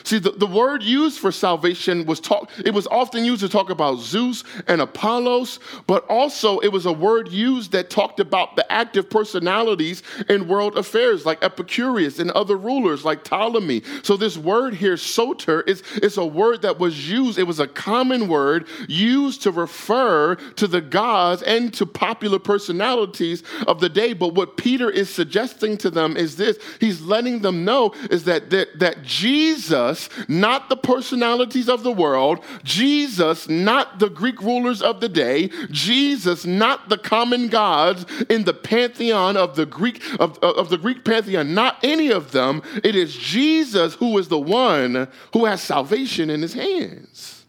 See, 0.04 0.18
the, 0.18 0.30
the 0.30 0.46
word 0.46 0.82
used 0.82 1.18
for 1.18 1.32
salvation 1.32 2.06
was 2.06 2.20
talk, 2.20 2.50
it 2.64 2.74
was 2.74 2.86
often 2.88 3.24
used 3.24 3.42
to 3.42 3.48
talk 3.48 3.70
about 3.70 3.98
Zeus 3.98 4.44
and 4.66 4.80
Apollos, 4.80 5.58
but 5.86 6.04
also 6.06 6.58
it 6.60 6.68
was 6.68 6.86
a 6.86 6.92
word 6.92 7.30
used 7.30 7.72
that 7.72 7.90
talked 7.90 8.20
about 8.20 8.56
the 8.56 8.70
active 8.72 9.08
personalities 9.10 10.02
in 10.28 10.48
world 10.48 10.76
affairs, 10.76 11.26
like 11.26 11.42
Epicurus 11.42 12.18
and 12.18 12.30
other 12.32 12.56
rulers 12.56 13.04
like 13.04 13.24
Ptolemy. 13.24 13.82
So 14.02 14.16
this 14.16 14.36
word 14.36 14.74
here, 14.74 14.96
soter, 14.96 15.62
is, 15.62 15.82
is 16.02 16.16
a 16.16 16.26
word 16.26 16.62
that 16.62 16.78
was 16.78 17.10
used, 17.10 17.38
it 17.38 17.44
was 17.44 17.60
a 17.60 17.66
common 17.66 18.28
word 18.28 18.66
used 18.88 19.42
to 19.42 19.50
refer 19.50 20.34
to 20.34 20.66
the 20.66 20.80
gods 20.80 21.42
and 21.42 21.72
to 21.74 21.86
popular 21.86 22.38
personalities 22.38 23.42
of 23.66 23.80
the 23.80 23.88
day. 23.88 24.12
But 24.12 24.34
what 24.34 24.56
Peter 24.56 24.90
is 24.90 25.08
suggesting 25.08 25.76
to 25.78 25.90
them 25.90 26.16
is 26.16 26.36
this 26.36 26.58
he's 26.80 27.00
letting 27.00 27.40
them 27.40 27.64
know 27.64 27.94
is 28.10 28.24
that, 28.24 28.50
that, 28.50 28.78
that 28.78 29.02
Jesus 29.02 29.81
Jesus, 29.82 30.08
not 30.28 30.68
the 30.68 30.76
personalities 30.76 31.68
of 31.68 31.82
the 31.82 31.92
world, 31.92 32.44
Jesus, 32.62 33.48
not 33.48 33.98
the 33.98 34.08
Greek 34.08 34.40
rulers 34.40 34.82
of 34.82 35.00
the 35.00 35.08
day, 35.08 35.50
Jesus, 35.70 36.44
not 36.44 36.88
the 36.88 36.98
common 36.98 37.48
gods 37.48 38.04
in 38.28 38.44
the 38.44 38.54
pantheon 38.54 39.36
of 39.36 39.56
the 39.56 39.66
Greek 39.66 40.02
of, 40.20 40.38
of 40.38 40.68
the 40.68 40.78
Greek 40.78 41.04
pantheon, 41.04 41.54
not 41.54 41.78
any 41.82 42.10
of 42.10 42.32
them. 42.32 42.62
It 42.84 42.94
is 42.94 43.14
Jesus 43.14 43.94
who 43.94 44.16
is 44.18 44.28
the 44.28 44.40
one 44.40 45.08
who 45.32 45.44
has 45.44 45.62
salvation 45.62 46.30
in 46.30 46.42
his 46.42 46.54
hands. 46.54 47.44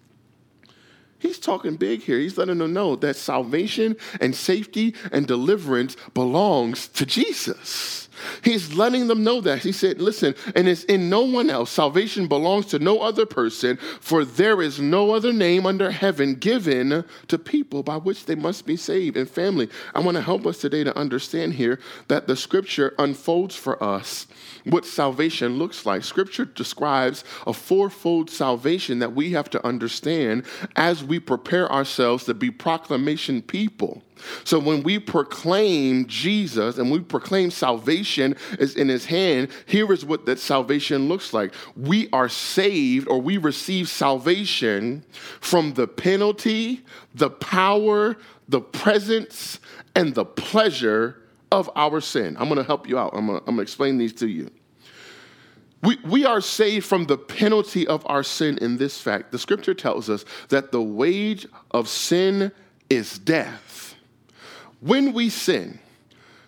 He's 1.19 1.39
talking 1.39 1.77
big 1.77 2.01
here. 2.01 2.19
He's 2.19 2.37
letting 2.37 2.57
them 2.57 2.73
know 2.73 2.97
that 2.97 3.15
salvation 3.15 3.95
and 4.19 4.35
safety 4.35 4.93
and 5.11 5.25
deliverance 5.25 5.95
belongs 6.13 6.89
to 6.89 7.05
Jesus. 7.05 8.02
He's 8.43 8.73
letting 8.73 9.07
them 9.07 9.23
know 9.23 9.41
that. 9.41 9.59
He 9.59 9.71
said, 9.71 10.01
Listen, 10.01 10.35
and 10.55 10.67
it's 10.67 10.83
in 10.85 11.09
no 11.09 11.21
one 11.21 11.49
else. 11.49 11.69
Salvation 11.69 12.27
belongs 12.27 12.67
to 12.67 12.79
no 12.79 12.99
other 12.99 13.25
person, 13.25 13.77
for 13.99 14.25
there 14.25 14.61
is 14.61 14.79
no 14.79 15.11
other 15.11 15.33
name 15.33 15.65
under 15.65 15.91
heaven 15.91 16.35
given 16.35 17.05
to 17.27 17.37
people 17.37 17.83
by 17.83 17.97
which 17.97 18.25
they 18.25 18.35
must 18.35 18.65
be 18.65 18.77
saved. 18.77 19.17
And 19.17 19.29
family, 19.29 19.69
I 19.93 19.99
want 19.99 20.15
to 20.15 20.21
help 20.21 20.45
us 20.45 20.59
today 20.59 20.83
to 20.83 20.97
understand 20.97 21.53
here 21.53 21.79
that 22.07 22.27
the 22.27 22.35
scripture 22.35 22.93
unfolds 22.99 23.55
for 23.55 23.81
us 23.83 24.27
what 24.65 24.85
salvation 24.85 25.57
looks 25.57 25.85
like. 25.85 26.03
Scripture 26.03 26.45
describes 26.45 27.23
a 27.45 27.53
fourfold 27.53 28.29
salvation 28.29 28.99
that 28.99 29.13
we 29.13 29.31
have 29.31 29.49
to 29.51 29.65
understand 29.65 30.45
as 30.75 31.03
we 31.03 31.19
prepare 31.19 31.71
ourselves 31.71 32.25
to 32.25 32.33
be 32.33 32.51
proclamation 32.51 33.41
people. 33.41 34.01
So 34.43 34.59
when 34.59 34.83
we 34.83 34.99
proclaim 34.99 36.05
Jesus 36.07 36.77
and 36.77 36.91
we 36.91 36.99
proclaim 36.99 37.51
salvation 37.51 38.35
is 38.59 38.75
in 38.75 38.89
his 38.89 39.05
hand, 39.05 39.49
here 39.65 39.91
is 39.91 40.05
what 40.05 40.25
that 40.25 40.39
salvation 40.39 41.07
looks 41.07 41.33
like. 41.33 41.53
We 41.75 42.09
are 42.11 42.29
saved 42.29 43.07
or 43.07 43.21
we 43.21 43.37
receive 43.37 43.89
salvation 43.89 45.05
from 45.41 45.73
the 45.73 45.87
penalty, 45.87 46.81
the 47.15 47.29
power, 47.29 48.17
the 48.47 48.61
presence, 48.61 49.59
and 49.95 50.13
the 50.15 50.25
pleasure 50.25 51.21
of 51.51 51.69
our 51.75 52.01
sin. 52.01 52.35
I'm 52.39 52.47
going 52.47 52.57
to 52.57 52.63
help 52.63 52.87
you 52.87 52.97
out. 52.97 53.11
I'm 53.13 53.27
going 53.27 53.43
to 53.45 53.61
explain 53.61 53.97
these 53.97 54.13
to 54.13 54.27
you. 54.27 54.49
We, 55.83 55.97
we 56.05 56.25
are 56.25 56.39
saved 56.39 56.85
from 56.85 57.05
the 57.05 57.17
penalty 57.17 57.85
of 57.85 58.03
our 58.07 58.23
sin 58.23 58.57
in 58.59 58.77
this 58.77 58.99
fact. 58.99 59.31
The 59.31 59.39
scripture 59.39 59.73
tells 59.73 60.09
us 60.09 60.23
that 60.47 60.71
the 60.71 60.81
wage 60.81 61.45
of 61.71 61.89
sin 61.89 62.53
is 62.89 63.19
death. 63.19 63.92
When 64.83 65.13
we 65.13 65.29
sin, 65.29 65.79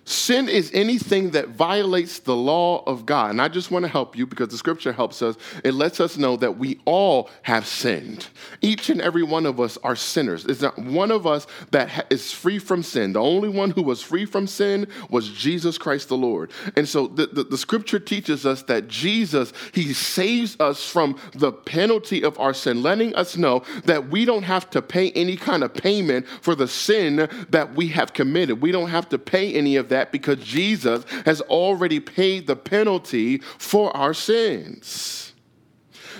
Sin 0.07 0.47
is 0.47 0.69
anything 0.71 1.31
that 1.31 1.49
violates 1.49 2.19
the 2.19 2.35
law 2.35 2.83
of 2.85 3.07
God. 3.07 3.31
And 3.31 3.41
I 3.41 3.47
just 3.47 3.71
want 3.71 3.85
to 3.85 3.89
help 3.89 4.15
you 4.15 4.27
because 4.27 4.49
the 4.49 4.57
scripture 4.57 4.93
helps 4.93 5.23
us. 5.23 5.35
It 5.63 5.73
lets 5.73 5.99
us 5.99 6.15
know 6.15 6.37
that 6.37 6.59
we 6.59 6.79
all 6.85 7.31
have 7.41 7.65
sinned. 7.65 8.27
Each 8.61 8.91
and 8.91 9.01
every 9.01 9.23
one 9.23 9.47
of 9.47 9.59
us 9.59 9.79
are 9.83 9.95
sinners. 9.95 10.43
There's 10.43 10.61
not 10.61 10.77
one 10.77 11.09
of 11.09 11.25
us 11.25 11.47
that 11.71 12.05
is 12.11 12.31
free 12.31 12.59
from 12.59 12.83
sin. 12.83 13.13
The 13.13 13.21
only 13.21 13.49
one 13.49 13.71
who 13.71 13.81
was 13.81 14.03
free 14.03 14.25
from 14.25 14.45
sin 14.45 14.87
was 15.09 15.27
Jesus 15.29 15.79
Christ 15.79 16.09
the 16.09 16.17
Lord. 16.17 16.51
And 16.75 16.87
so 16.87 17.07
the, 17.07 17.25
the, 17.25 17.43
the 17.43 17.57
scripture 17.57 17.99
teaches 17.99 18.45
us 18.45 18.61
that 18.63 18.87
Jesus, 18.87 19.53
he 19.73 19.91
saves 19.91 20.55
us 20.59 20.87
from 20.87 21.17
the 21.33 21.51
penalty 21.51 22.23
of 22.23 22.39
our 22.39 22.53
sin, 22.53 22.83
letting 22.83 23.15
us 23.15 23.37
know 23.37 23.63
that 23.85 24.09
we 24.09 24.23
don't 24.23 24.43
have 24.43 24.69
to 24.69 24.83
pay 24.83 25.09
any 25.13 25.35
kind 25.35 25.63
of 25.63 25.73
payment 25.73 26.27
for 26.41 26.53
the 26.53 26.67
sin 26.67 27.27
that 27.49 27.73
we 27.73 27.87
have 27.87 28.13
committed. 28.13 28.61
We 28.61 28.71
don't 28.71 28.89
have 28.89 29.09
to 29.09 29.17
pay 29.17 29.51
any 29.55 29.77
of 29.77 29.89
that 29.89 29.94
that 29.95 30.11
because 30.11 30.39
Jesus 30.39 31.05
has 31.25 31.39
already 31.41 32.01
paid 32.01 32.47
the 32.47 32.55
penalty 32.55 33.37
for 33.57 33.95
our 33.95 34.13
sins. 34.13 35.24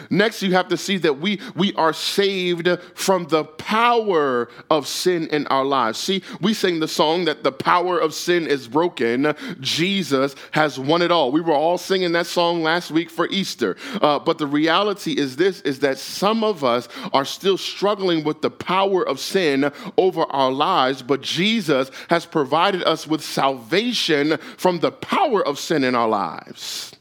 Next, 0.09 0.41
you 0.41 0.53
have 0.53 0.67
to 0.69 0.77
see 0.77 0.97
that 0.97 1.19
we, 1.19 1.39
we 1.55 1.73
are 1.75 1.93
saved 1.93 2.67
from 2.93 3.25
the 3.25 3.43
power 3.43 4.49
of 4.69 4.87
sin 4.87 5.27
in 5.27 5.47
our 5.47 5.65
lives. 5.65 5.99
See, 5.99 6.23
we 6.41 6.53
sing 6.53 6.79
the 6.79 6.87
song 6.87 7.25
that 7.25 7.43
the 7.43 7.51
power 7.51 7.99
of 7.99 8.13
sin 8.13 8.47
is 8.47 8.67
broken. 8.67 9.33
Jesus 9.59 10.35
has 10.51 10.79
won 10.79 11.01
it 11.01 11.11
all. 11.11 11.31
We 11.31 11.41
were 11.41 11.53
all 11.53 11.77
singing 11.77 12.11
that 12.13 12.27
song 12.27 12.63
last 12.63 12.91
week 12.91 13.09
for 13.09 13.27
Easter. 13.27 13.77
Uh, 14.01 14.19
but 14.19 14.37
the 14.37 14.47
reality 14.47 15.13
is 15.13 15.35
this 15.35 15.61
is 15.61 15.79
that 15.79 15.97
some 15.97 16.43
of 16.43 16.63
us 16.63 16.87
are 17.13 17.25
still 17.25 17.57
struggling 17.57 18.23
with 18.23 18.41
the 18.41 18.51
power 18.51 19.07
of 19.07 19.19
sin 19.19 19.71
over 19.97 20.23
our 20.31 20.51
lives, 20.51 21.01
but 21.01 21.21
Jesus 21.21 21.91
has 22.09 22.25
provided 22.25 22.83
us 22.83 23.07
with 23.07 23.23
salvation 23.23 24.37
from 24.57 24.79
the 24.79 24.91
power 24.91 25.45
of 25.45 25.59
sin 25.59 25.83
in 25.83 25.95
our 25.95 26.07
lives. 26.07 26.94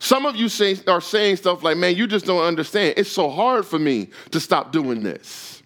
Some 0.00 0.24
of 0.24 0.34
you 0.34 0.48
say, 0.48 0.76
are 0.88 1.00
saying 1.00 1.36
stuff 1.36 1.62
like, 1.62 1.76
man, 1.76 1.94
you 1.94 2.06
just 2.06 2.24
don't 2.24 2.42
understand. 2.42 2.94
It's 2.96 3.12
so 3.12 3.28
hard 3.28 3.66
for 3.66 3.78
me 3.78 4.08
to 4.30 4.40
stop 4.40 4.72
doing 4.72 5.02
this. 5.02 5.59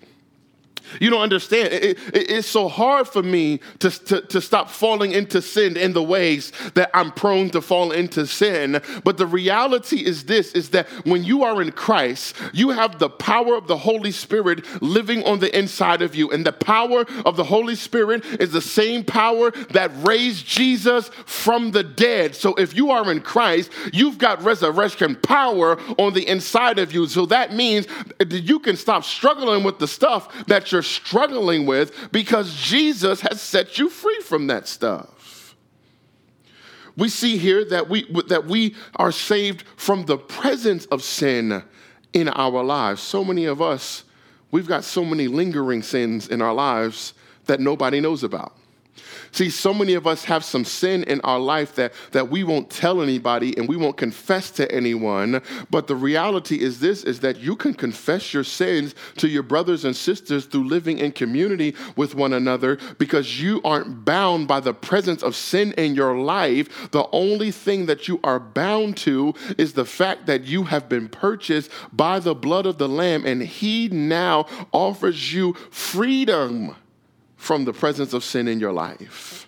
You 1.01 1.11
don't 1.11 1.23
understand. 1.23 1.73
It, 1.73 1.85
it, 1.85 2.31
it's 2.31 2.49
so 2.49 2.69
hard 2.69 3.09
for 3.09 3.23
me 3.23 3.61
to, 3.81 3.91
to, 3.91 4.21
to 4.23 4.41
stop 4.41 4.71
falling 4.71 5.13
into 5.13 5.43
sin 5.43 5.77
in 5.77 5.93
the 5.93 6.03
ways 6.03 6.53
that 6.75 6.91
I'm 6.95 7.13
prone 7.13 7.51
to 7.51 7.61
fall 7.61 7.93
into 7.93 8.27
sin. 8.27 8.81
But 9.05 9.19
the 9.19 9.27
reality 9.27 10.05
is 10.05 10.25
this 10.25 10.53
is 10.53 10.71
that 10.71 10.89
when 11.05 11.25
you 11.25 11.45
are 11.45 11.61
in 11.61 11.73
Christ, 11.73 12.37
you 12.53 12.71
have 12.71 12.99
the 12.99 13.11
power 13.11 13.57
of 13.57 13.67
the 13.67 13.77
Holy 13.77 14.13
Spirit 14.13 14.83
living 14.83 15.25
on 15.25 15.41
the 15.41 15.57
inside 15.57 16.03
of 16.03 16.15
you. 16.15 16.31
And 16.31 16.45
the 16.45 16.53
power 16.53 17.05
of 17.25 17.37
the 17.37 17.45
Holy 17.45 17.77
Spirit 17.77 18.25
is 18.41 18.53
the 18.53 18.61
same 18.61 19.05
power 19.05 19.51
that 19.71 19.91
raised 20.07 20.47
Jesus 20.47 21.09
from 21.27 21.73
the 21.73 21.83
dead. 21.83 22.35
So 22.35 22.55
if 22.55 22.75
you 22.75 22.91
are 22.91 23.11
in 23.11 23.21
Christ, 23.21 23.71
you've 23.93 24.19
got 24.19 24.43
resurrection 24.43 25.17
power 25.17 25.79
on 25.99 26.15
the 26.15 26.27
inside 26.27 26.79
of 26.79 26.93
you. 26.93 27.07
So 27.07 27.27
that 27.27 27.53
means 27.53 27.87
that 28.19 28.33
you 28.33 28.59
can 28.61 28.77
stop 28.77 29.05
struggling 29.05 29.65
with 29.65 29.79
the 29.79 29.89
stuff 29.89 30.47
that 30.47 30.71
you're 30.71 30.83
struggling 30.85 31.67
with 31.67 32.13
because 32.13 32.55
Jesus 32.55 33.21
has 33.23 33.41
set 33.41 33.79
you 33.79 33.89
free 33.89 34.21
from 34.21 34.47
that 34.47 34.69
stuff. 34.69 35.57
We 36.97 37.09
see 37.09 37.37
here 37.37 37.65
that 37.67 37.89
we, 37.89 38.05
that 38.29 38.47
we 38.47 38.77
are 38.97 39.11
saved 39.11 39.65
from 39.77 40.05
the 40.05 40.17
presence 40.17 40.87
of 40.87 41.03
sin 41.03 41.65
in 42.13 42.29
our 42.29 42.63
lives. 42.63 43.03
So 43.03 43.25
many 43.25 43.47
of 43.47 43.61
us, 43.61 44.05
we've 44.53 44.69
got 44.69 44.85
so 44.85 45.05
many 45.05 45.27
lingering 45.27 45.83
sins 45.83 46.29
in 46.29 46.41
our 46.41 46.55
lives 46.55 47.15
that 47.47 47.59
nobody 47.59 48.01
knows 48.01 48.23
about. 48.23 48.57
See, 49.35 49.51
so 49.51 49.75
many 49.75 49.95
of 49.95 50.07
us 50.07 50.23
have 50.27 50.45
some 50.45 50.65
sin 50.65 51.03
in 51.03 51.21
our 51.23 51.41
life 51.41 51.75
that, 51.75 51.93
that 52.13 52.31
we 52.31 52.45
won't 52.45 52.71
tell 52.71 53.03
anybody 53.03 53.53
and 53.59 53.69
we 53.69 53.77
won't 53.77 53.97
confess 53.97 54.49
to 54.53 54.71
anyone. 54.71 55.43
But 55.71 55.89
the 55.89 55.97
reality 55.97 56.63
is 56.63 56.79
this 56.79 57.03
is 57.03 57.19
that 57.19 57.39
you 57.39 57.57
can 57.57 57.75
confess 57.75 58.33
your 58.33 58.45
sins 58.45 58.95
to 59.17 59.27
your 59.27 59.43
brothers 59.43 59.85
and 59.85 59.97
sisters 59.97 60.47
through 60.47 60.69
living 60.69 60.99
in 60.99 61.11
community 61.11 61.75
with 61.97 62.15
one 62.15 62.33
another 62.33 62.79
because 62.99 63.43
you 63.43 63.61
aren't 63.65 64.05
bound 64.05 64.47
by 64.47 64.61
the 64.61 64.73
presence 64.73 65.25
of 65.25 65.35
sin 65.35 65.73
in 65.73 65.97
your 65.97 66.17
life. 66.17 66.93
The 66.93 67.09
only 67.11 67.51
thing 67.51 67.87
that 67.87 68.07
you 68.07 68.21
are 68.23 68.39
bound 68.39 68.97
to 68.99 69.35
is 69.59 69.73
the 69.73 69.85
fact 69.85 70.27
that 70.27 70.45
you 70.45 70.63
have 70.63 70.89
been 70.89 71.09
purchased 71.09 71.73
by 71.93 72.21
the 72.21 72.37
blood 72.37 72.67
of 72.67 72.79
the 72.79 72.89
Lamb 72.89 73.27
and 73.27 73.43
He 73.43 73.89
now 73.89 74.47
offers 74.73 75.35
you 75.35 75.55
freedom 75.73 76.77
from 77.45 77.67
the 77.67 77.75
presence 77.75 78.15
of 78.15 78.25
sin 78.25 78.49
in 78.49 78.59
your 78.59 78.73
life. 78.73 79.47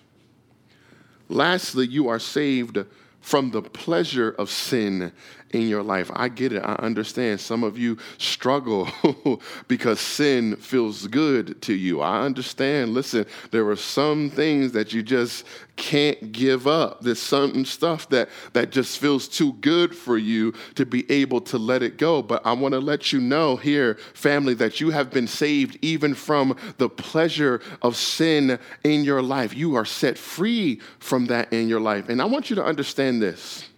Lastly, 1.29 1.87
you 1.87 2.07
are 2.07 2.19
saved 2.19 2.77
from 3.21 3.49
the 3.49 3.63
pleasure 3.63 4.29
of 4.37 4.51
sin 4.51 5.11
in 5.51 5.67
your 5.67 5.83
life. 5.83 6.11
I 6.13 6.29
get 6.29 6.53
it. 6.53 6.59
I 6.59 6.73
understand. 6.73 7.39
Some 7.39 7.63
of 7.63 7.77
you 7.77 7.97
struggle 8.17 8.87
because 9.67 9.99
sin 9.99 10.55
feels 10.57 11.07
good 11.07 11.61
to 11.63 11.73
you. 11.73 12.01
I 12.01 12.21
understand. 12.21 12.93
Listen, 12.93 13.25
there 13.51 13.67
are 13.69 13.75
some 13.75 14.29
things 14.29 14.73
that 14.73 14.93
you 14.93 15.03
just 15.03 15.45
can't 15.77 16.31
give 16.31 16.67
up. 16.67 17.01
There's 17.01 17.21
some 17.21 17.63
stuff 17.63 18.09
that, 18.09 18.29
that 18.53 18.71
just 18.71 18.97
feels 18.99 19.27
too 19.27 19.53
good 19.53 19.95
for 19.95 20.17
you 20.17 20.53
to 20.75 20.85
be 20.85 21.09
able 21.09 21.39
to 21.41 21.57
let 21.57 21.83
it 21.83 21.97
go. 21.97 22.21
But 22.21 22.45
I 22.45 22.53
want 22.53 22.73
to 22.73 22.79
let 22.79 23.13
you 23.13 23.21
know 23.21 23.55
here, 23.55 23.95
family, 24.13 24.53
that 24.55 24.81
you 24.81 24.89
have 24.89 25.11
been 25.11 25.27
saved 25.27 25.77
even 25.81 26.13
from 26.13 26.57
the 26.77 26.89
pleasure 26.89 27.61
of 27.81 27.95
sin 27.95 28.59
in 28.83 29.03
your 29.03 29.21
life. 29.21 29.55
You 29.55 29.75
are 29.75 29.85
set 29.85 30.17
free 30.17 30.81
from 30.99 31.27
that 31.27 31.53
in 31.53 31.69
your 31.69 31.79
life. 31.79 32.09
And 32.09 32.21
I 32.21 32.25
want 32.25 32.49
you 32.49 32.55
to 32.57 32.65
understand 32.65 33.21
this 33.21 33.69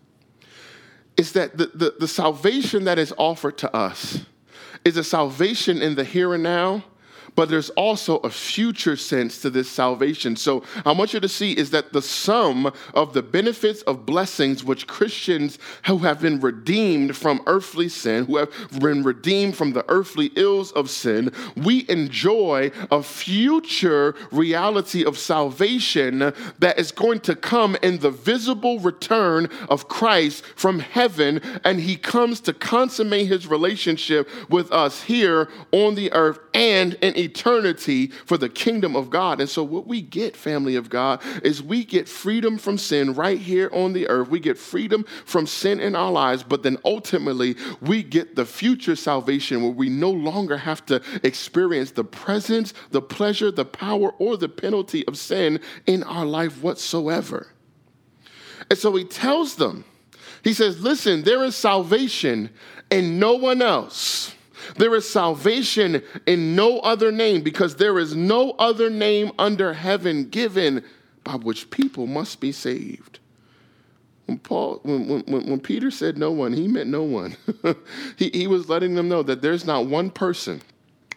is 1.18 1.34
that 1.34 1.58
the, 1.58 1.68
the, 1.68 1.96
the 2.00 2.08
salvation 2.08 2.86
that 2.86 2.98
is 2.98 3.14
offered 3.18 3.58
to 3.60 3.76
us 3.76 4.22
is 4.86 4.98
a 4.98 5.04
salvation 5.04 5.82
in 5.82 5.96
the 5.96 6.04
here 6.04 6.34
and 6.34 6.44
now 6.44 6.84
but 7.40 7.48
there's 7.48 7.70
also 7.70 8.18
a 8.18 8.30
future 8.30 8.98
sense 8.98 9.40
to 9.40 9.50
this 9.50 9.70
salvation. 9.70 10.36
So 10.36 10.62
I 10.86 10.92
want 10.92 11.14
you 11.14 11.22
to 11.22 11.30
see 11.30 11.54
is 11.54 11.70
that 11.70 11.94
the 11.94 12.02
sum 12.02 12.70
of 12.94 13.14
the 13.14 13.24
benefits 13.24 13.82
of 13.84 14.06
blessings 14.06 14.62
which 14.62 14.88
Christians 14.88 15.58
who 15.86 16.00
have 16.00 16.20
been 16.20 16.42
redeemed 16.42 17.16
from 17.16 17.42
earthly 17.48 17.88
sin, 17.88 18.26
who 18.26 18.36
have 18.36 18.52
been 18.78 19.04
redeemed 19.04 19.56
from 19.56 19.72
the 19.72 19.86
earthly 19.88 20.34
ills 20.36 20.74
of 20.74 20.90
sin, 20.90 21.32
we 21.56 21.86
enjoy 21.88 22.72
a 22.92 23.02
future 23.02 24.16
reality 24.32 25.06
of 25.06 25.18
salvation 25.18 26.34
that 26.60 26.78
is 26.78 26.92
going 26.92 27.22
to 27.22 27.38
come 27.38 27.78
in 27.82 28.00
the 28.00 28.12
visible 28.12 28.82
return 28.82 29.50
of 29.70 29.88
Christ 29.88 30.44
from 30.58 30.80
heaven, 30.80 31.40
and 31.64 31.80
he 31.80 31.96
comes 31.96 32.42
to 32.42 32.52
consummate 32.52 33.28
his 33.28 33.48
relationship 33.48 34.28
with 34.50 34.74
us 34.74 35.04
here 35.04 35.48
on 35.72 35.96
the 35.96 36.12
earth 36.12 36.40
and 36.54 36.96
in 36.96 37.18
eternity 37.18 37.29
eternity 37.30 38.08
for 38.08 38.38
the 38.38 38.50
kingdom 38.50 38.96
of 38.96 39.10
God. 39.10 39.40
And 39.40 39.50
so, 39.50 39.64
what 39.64 39.88
we 39.88 40.02
get, 40.02 40.36
family 40.36 40.76
of 40.76 40.90
God, 40.90 41.22
is 41.44 41.62
we 41.62 41.86
get 41.86 42.08
freedom 42.08 42.58
from 42.58 42.78
sin 42.78 43.14
right 43.14 43.40
here 43.40 43.70
on 43.72 43.94
the 43.94 44.08
earth. 44.08 44.30
We 44.30 44.40
get 44.40 44.58
freedom 44.58 45.06
from 45.26 45.46
sin 45.46 45.80
in 45.80 45.96
our 45.96 46.12
lives, 46.12 46.44
but 46.44 46.64
then 46.64 46.78
ultimately, 46.84 47.56
we 47.82 48.04
get 48.04 48.36
the 48.36 48.46
future 48.46 48.96
salvation 48.96 49.62
where 49.62 49.72
we 49.72 49.90
no 49.90 50.12
longer 50.12 50.58
have 50.58 50.86
to 50.88 51.02
experience 51.24 51.92
the 51.92 52.04
presence, 52.04 52.74
the 52.92 53.02
pleasure, 53.02 53.52
the 53.52 53.66
power, 53.66 54.12
or 54.18 54.38
the 54.38 54.50
penalty 54.50 55.08
of 55.08 55.18
sin 55.18 55.60
in 55.86 56.04
our 56.04 56.26
life 56.26 56.64
whatsoever. 56.64 57.54
And 58.70 58.78
so, 58.80 58.96
he 58.96 59.06
tells 59.06 59.56
them, 59.56 59.86
he 60.44 60.54
says, 60.54 60.82
Listen, 60.82 61.24
there 61.24 61.44
is 61.44 61.56
salvation 61.56 62.50
in 62.90 63.20
no 63.20 63.36
one 63.36 63.62
else. 63.62 64.34
There 64.76 64.96
is 64.96 65.10
salvation 65.10 66.04
in 66.26 66.56
no 66.56 66.80
other 66.80 67.12
name 67.12 67.42
because 67.42 67.76
there 67.76 68.00
is 68.00 68.16
no 68.16 68.52
other 68.52 68.90
name 68.90 69.32
under 69.38 69.74
heaven 69.74 70.30
given 70.30 70.84
by 71.24 71.36
which 71.36 71.70
people 71.70 72.08
must 72.08 72.40
be 72.40 72.52
saved. 72.52 73.20
When 74.26 74.40
Paul, 74.40 74.80
when, 74.84 75.08
when, 75.08 75.50
when 75.50 75.60
Peter 75.60 75.90
said 75.90 76.18
no 76.18 76.32
one, 76.32 76.54
he 76.54 76.68
meant 76.68 76.90
no 76.90 77.04
one. 77.04 77.36
he, 78.18 78.30
he 78.30 78.48
was 78.48 78.70
letting 78.70 78.96
them 78.96 79.10
know 79.10 79.24
that 79.24 79.42
there's 79.42 79.66
not 79.66 79.88
one 79.88 80.12
person 80.12 80.62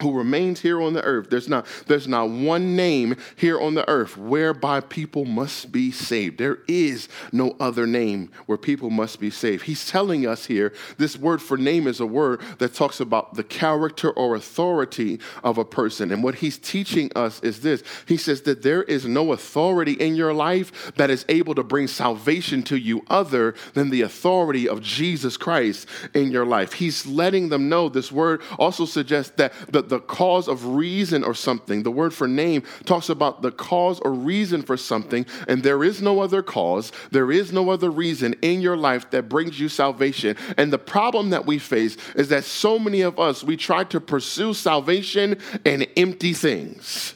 who 0.00 0.12
remains 0.12 0.60
here 0.60 0.82
on 0.82 0.92
the 0.92 1.02
earth. 1.04 1.30
There's 1.30 1.48
not, 1.48 1.66
there's 1.86 2.08
not 2.08 2.28
one 2.28 2.76
name 2.76 3.16
here 3.36 3.60
on 3.60 3.74
the 3.74 3.88
earth 3.88 4.16
whereby 4.16 4.80
people 4.80 5.24
must 5.24 5.70
be 5.70 5.90
saved. 5.90 6.38
There 6.38 6.58
is 6.66 7.08
no 7.30 7.56
other 7.60 7.86
name 7.86 8.30
where 8.46 8.58
people 8.58 8.90
must 8.90 9.20
be 9.20 9.30
saved. 9.30 9.64
He's 9.64 9.88
telling 9.88 10.26
us 10.26 10.46
here 10.46 10.72
this 10.98 11.16
word 11.16 11.40
for 11.40 11.56
name 11.56 11.86
is 11.86 12.00
a 12.00 12.06
word 12.06 12.40
that 12.58 12.74
talks 12.74 13.00
about 13.00 13.34
the 13.34 13.44
character 13.44 14.10
or 14.10 14.34
authority 14.34 15.20
of 15.44 15.58
a 15.58 15.64
person. 15.64 16.10
And 16.10 16.22
what 16.22 16.36
he's 16.36 16.58
teaching 16.58 17.10
us 17.14 17.40
is 17.40 17.60
this 17.60 17.82
He 18.06 18.16
says 18.16 18.42
that 18.42 18.62
there 18.62 18.82
is 18.82 19.06
no 19.06 19.32
authority 19.32 19.92
in 19.92 20.16
your 20.16 20.32
life 20.32 20.92
that 20.96 21.10
is 21.10 21.24
able 21.28 21.54
to 21.54 21.62
bring 21.62 21.86
salvation 21.86 22.62
to 22.64 22.76
you 22.76 23.04
other 23.08 23.54
than 23.74 23.90
the 23.90 24.02
authority 24.02 24.68
of 24.68 24.82
Jesus 24.82 25.36
Christ 25.36 25.86
in 26.14 26.30
your 26.30 26.46
life. 26.46 26.72
He's 26.72 27.06
letting 27.06 27.50
them 27.50 27.68
know 27.68 27.88
this 27.88 28.10
word 28.10 28.42
also 28.58 28.84
suggests 28.84 29.32
that 29.36 29.52
the 29.70 29.91
the 29.92 30.00
cause 30.00 30.48
of 30.48 30.64
reason 30.68 31.22
or 31.22 31.34
something. 31.34 31.82
The 31.82 31.90
word 31.90 32.14
for 32.14 32.26
name 32.26 32.62
talks 32.86 33.10
about 33.10 33.42
the 33.42 33.52
cause 33.52 34.00
or 34.00 34.10
reason 34.10 34.62
for 34.62 34.78
something, 34.78 35.26
and 35.46 35.62
there 35.62 35.84
is 35.84 36.00
no 36.00 36.20
other 36.20 36.42
cause, 36.42 36.92
there 37.10 37.30
is 37.30 37.52
no 37.52 37.68
other 37.68 37.90
reason 37.90 38.34
in 38.40 38.62
your 38.62 38.78
life 38.78 39.10
that 39.10 39.28
brings 39.28 39.60
you 39.60 39.68
salvation. 39.68 40.34
And 40.56 40.72
the 40.72 40.78
problem 40.78 41.28
that 41.28 41.44
we 41.44 41.58
face 41.58 41.98
is 42.16 42.30
that 42.30 42.44
so 42.44 42.78
many 42.78 43.02
of 43.02 43.20
us, 43.20 43.44
we 43.44 43.58
try 43.58 43.84
to 43.84 44.00
pursue 44.00 44.54
salvation 44.54 45.36
in 45.66 45.82
empty 45.94 46.32
things. 46.32 47.14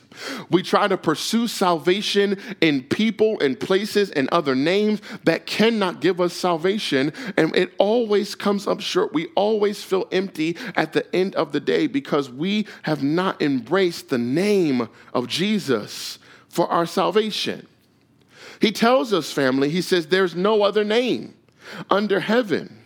We 0.51 0.63
try 0.63 0.89
to 0.89 0.97
pursue 0.97 1.49
salvation 1.49 2.39
in 2.61 2.83
people 2.85 3.39
and 3.41 3.59
places 3.59 4.11
and 4.11 4.29
other 4.31 4.55
names 4.55 5.01
that 5.25 5.47
cannot 5.47 6.01
give 6.01 6.21
us 6.21 6.33
salvation. 6.33 7.13
And 7.37 7.55
it 7.57 7.73
always 7.79 8.35
comes 8.35 8.67
up 8.67 8.81
short. 8.81 9.13
We 9.13 9.27
always 9.35 9.83
feel 9.83 10.09
empty 10.13 10.57
at 10.75 10.93
the 10.93 11.15
end 11.15 11.35
of 11.35 11.53
the 11.53 11.61
day 11.61 11.87
because 11.87 12.31
we 12.31 12.67
have 12.83 13.03
not 13.03 13.41
embraced 13.43 14.09
the 14.09 14.19
name 14.19 14.89
of 15.13 15.29
Jesus 15.29 16.19
for 16.49 16.69
our 16.69 16.87
salvation. 16.87 17.67
He 18.61 18.73
tells 18.73 19.13
us, 19.13 19.33
family, 19.33 19.69
he 19.69 19.83
says, 19.83 20.07
there's 20.07 20.35
no 20.35 20.63
other 20.63 20.85
name 20.85 21.35
under 21.91 22.21
heaven. 22.21 22.83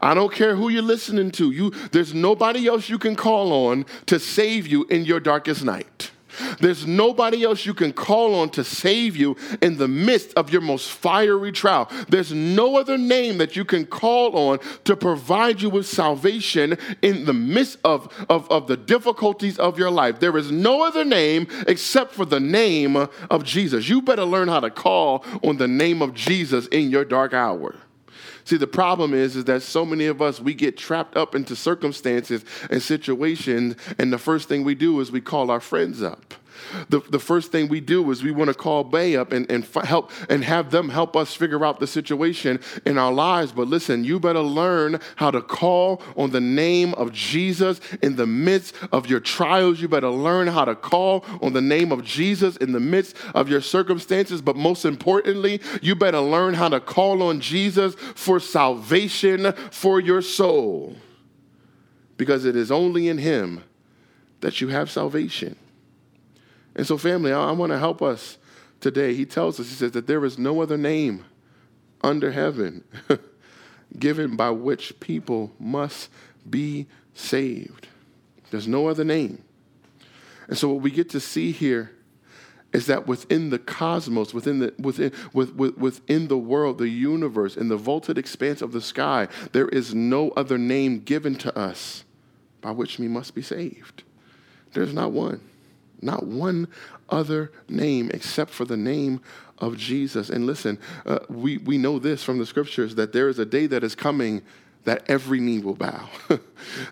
I 0.00 0.14
don't 0.14 0.32
care 0.32 0.56
who 0.56 0.68
you're 0.68 0.82
listening 0.82 1.30
to. 1.32 1.50
You, 1.50 1.70
there's 1.92 2.14
nobody 2.14 2.66
else 2.66 2.88
you 2.88 2.98
can 2.98 3.14
call 3.14 3.52
on 3.70 3.86
to 4.06 4.18
save 4.18 4.66
you 4.66 4.84
in 4.84 5.04
your 5.04 5.20
darkest 5.20 5.64
night. 5.64 6.10
There's 6.60 6.86
nobody 6.86 7.44
else 7.44 7.66
you 7.66 7.74
can 7.74 7.92
call 7.92 8.34
on 8.34 8.50
to 8.50 8.64
save 8.64 9.16
you 9.16 9.36
in 9.60 9.78
the 9.78 9.88
midst 9.88 10.34
of 10.34 10.50
your 10.50 10.60
most 10.60 10.90
fiery 10.90 11.52
trial. 11.52 11.90
There's 12.08 12.32
no 12.32 12.76
other 12.76 12.98
name 12.98 13.38
that 13.38 13.56
you 13.56 13.64
can 13.64 13.86
call 13.86 14.36
on 14.36 14.58
to 14.84 14.96
provide 14.96 15.60
you 15.60 15.70
with 15.70 15.86
salvation 15.86 16.76
in 17.02 17.24
the 17.24 17.32
midst 17.32 17.78
of, 17.84 18.12
of, 18.28 18.50
of 18.50 18.66
the 18.66 18.76
difficulties 18.76 19.58
of 19.58 19.78
your 19.78 19.90
life. 19.90 20.20
There 20.20 20.36
is 20.36 20.50
no 20.50 20.82
other 20.82 21.04
name 21.04 21.46
except 21.66 22.14
for 22.14 22.24
the 22.24 22.40
name 22.40 22.96
of 22.96 23.44
Jesus. 23.44 23.88
You 23.88 24.02
better 24.02 24.24
learn 24.24 24.48
how 24.48 24.60
to 24.60 24.70
call 24.70 25.24
on 25.42 25.56
the 25.56 25.68
name 25.68 26.02
of 26.02 26.14
Jesus 26.14 26.66
in 26.68 26.90
your 26.90 27.04
dark 27.04 27.34
hour. 27.34 27.76
See, 28.44 28.56
the 28.56 28.66
problem 28.66 29.14
is, 29.14 29.36
is 29.36 29.44
that 29.44 29.62
so 29.62 29.84
many 29.84 30.06
of 30.06 30.20
us, 30.20 30.40
we 30.40 30.54
get 30.54 30.76
trapped 30.76 31.16
up 31.16 31.34
into 31.34 31.54
circumstances 31.54 32.44
and 32.70 32.82
situations, 32.82 33.76
and 33.98 34.12
the 34.12 34.18
first 34.18 34.48
thing 34.48 34.64
we 34.64 34.74
do 34.74 34.98
is 35.00 35.12
we 35.12 35.20
call 35.20 35.50
our 35.50 35.60
friends 35.60 36.02
up 36.02 36.34
the, 36.88 37.00
the 37.10 37.18
first 37.18 37.52
thing 37.52 37.68
we 37.68 37.80
do 37.80 38.10
is 38.10 38.22
we 38.22 38.30
want 38.30 38.48
to 38.48 38.54
call 38.54 38.84
Bay 38.84 39.16
up 39.16 39.32
and, 39.32 39.50
and 39.50 39.64
f- 39.64 39.84
help 39.84 40.10
and 40.28 40.44
have 40.44 40.70
them 40.70 40.88
help 40.88 41.16
us 41.16 41.34
figure 41.34 41.64
out 41.64 41.80
the 41.80 41.86
situation 41.86 42.60
in 42.84 42.98
our 42.98 43.12
lives. 43.12 43.52
But 43.52 43.68
listen, 43.68 44.04
you 44.04 44.20
better 44.20 44.40
learn 44.40 45.00
how 45.16 45.30
to 45.30 45.40
call 45.40 46.02
on 46.16 46.30
the 46.30 46.40
name 46.40 46.94
of 46.94 47.12
Jesus 47.12 47.80
in 48.02 48.16
the 48.16 48.26
midst 48.26 48.74
of 48.90 49.06
your 49.06 49.20
trials. 49.20 49.80
You 49.80 49.88
better 49.88 50.10
learn 50.10 50.48
how 50.48 50.64
to 50.64 50.74
call 50.74 51.24
on 51.40 51.52
the 51.52 51.60
name 51.60 51.92
of 51.92 52.04
Jesus 52.04 52.56
in 52.56 52.72
the 52.72 52.80
midst 52.80 53.16
of 53.34 53.48
your 53.48 53.60
circumstances. 53.60 54.42
But 54.42 54.56
most 54.56 54.84
importantly, 54.84 55.60
you 55.80 55.94
better 55.94 56.20
learn 56.20 56.54
how 56.54 56.68
to 56.68 56.80
call 56.80 57.22
on 57.22 57.40
Jesus 57.40 57.94
for 57.94 58.40
salvation 58.40 59.52
for 59.70 60.00
your 60.00 60.22
soul. 60.22 60.96
Because 62.16 62.44
it 62.44 62.56
is 62.56 62.70
only 62.70 63.08
in 63.08 63.18
Him 63.18 63.64
that 64.40 64.60
you 64.60 64.68
have 64.68 64.90
salvation. 64.90 65.56
And 66.74 66.86
so, 66.86 66.96
family, 66.96 67.32
I, 67.32 67.48
I 67.48 67.52
want 67.52 67.72
to 67.72 67.78
help 67.78 68.02
us 68.02 68.38
today. 68.80 69.14
He 69.14 69.24
tells 69.24 69.60
us, 69.60 69.68
he 69.68 69.74
says 69.74 69.92
that 69.92 70.06
there 70.06 70.24
is 70.24 70.38
no 70.38 70.62
other 70.62 70.78
name 70.78 71.24
under 72.02 72.32
heaven 72.32 72.84
given 73.98 74.36
by 74.36 74.50
which 74.50 74.98
people 75.00 75.52
must 75.58 76.08
be 76.48 76.86
saved. 77.14 77.88
There's 78.50 78.68
no 78.68 78.88
other 78.88 79.04
name. 79.04 79.44
And 80.48 80.58
so, 80.58 80.68
what 80.68 80.82
we 80.82 80.90
get 80.90 81.10
to 81.10 81.20
see 81.20 81.52
here 81.52 81.92
is 82.72 82.86
that 82.86 83.06
within 83.06 83.50
the 83.50 83.58
cosmos, 83.58 84.32
within 84.32 84.60
the, 84.60 84.74
within, 84.78 85.12
with, 85.34 85.54
with, 85.54 85.76
within 85.76 86.28
the 86.28 86.38
world, 86.38 86.78
the 86.78 86.88
universe, 86.88 87.56
in 87.56 87.68
the 87.68 87.76
vaulted 87.76 88.16
expanse 88.16 88.62
of 88.62 88.72
the 88.72 88.80
sky, 88.80 89.28
there 89.52 89.68
is 89.68 89.94
no 89.94 90.30
other 90.30 90.56
name 90.56 91.00
given 91.00 91.34
to 91.34 91.56
us 91.56 92.04
by 92.62 92.70
which 92.70 92.98
we 92.98 93.08
must 93.08 93.34
be 93.34 93.42
saved. 93.42 94.04
There's 94.72 94.94
not 94.94 95.12
one 95.12 95.42
not 96.02 96.26
one 96.26 96.68
other 97.08 97.52
name 97.68 98.10
except 98.12 98.50
for 98.50 98.64
the 98.64 98.76
name 98.76 99.20
of 99.58 99.76
Jesus. 99.76 100.28
And 100.30 100.46
listen, 100.46 100.78
uh, 101.06 101.20
we, 101.28 101.58
we 101.58 101.78
know 101.78 101.98
this 101.98 102.22
from 102.22 102.38
the 102.38 102.46
scriptures 102.46 102.94
that 102.96 103.12
there 103.12 103.28
is 103.28 103.38
a 103.38 103.46
day 103.46 103.66
that 103.66 103.84
is 103.84 103.94
coming 103.94 104.42
that 104.84 105.04
every 105.08 105.38
knee 105.38 105.60
will 105.60 105.76
bow. 105.76 106.08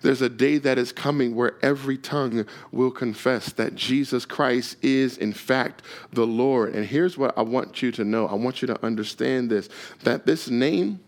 There's 0.03 0.23
a 0.23 0.29
day 0.29 0.59
that 0.59 0.79
is 0.79 0.92
coming 0.92 1.35
where 1.35 1.57
every 1.61 1.99
tongue 1.99 2.46
will 2.70 2.90
confess 2.90 3.53
that 3.55 3.75
Jesus 3.75 4.25
Christ 4.25 4.77
is, 4.83 5.18
in 5.18 5.33
fact, 5.33 5.83
the 6.12 6.27
Lord. 6.27 6.75
And 6.75 6.87
here's 6.87 7.18
what 7.18 7.37
I 7.37 7.42
want 7.42 7.83
you 7.83 7.90
to 7.92 8.05
know 8.05 8.29
I 8.29 8.35
want 8.35 8.62
you 8.62 8.66
to 8.68 8.85
understand 8.85 9.51
this 9.51 9.68
that 10.05 10.25
this 10.25 10.49
name 10.49 11.01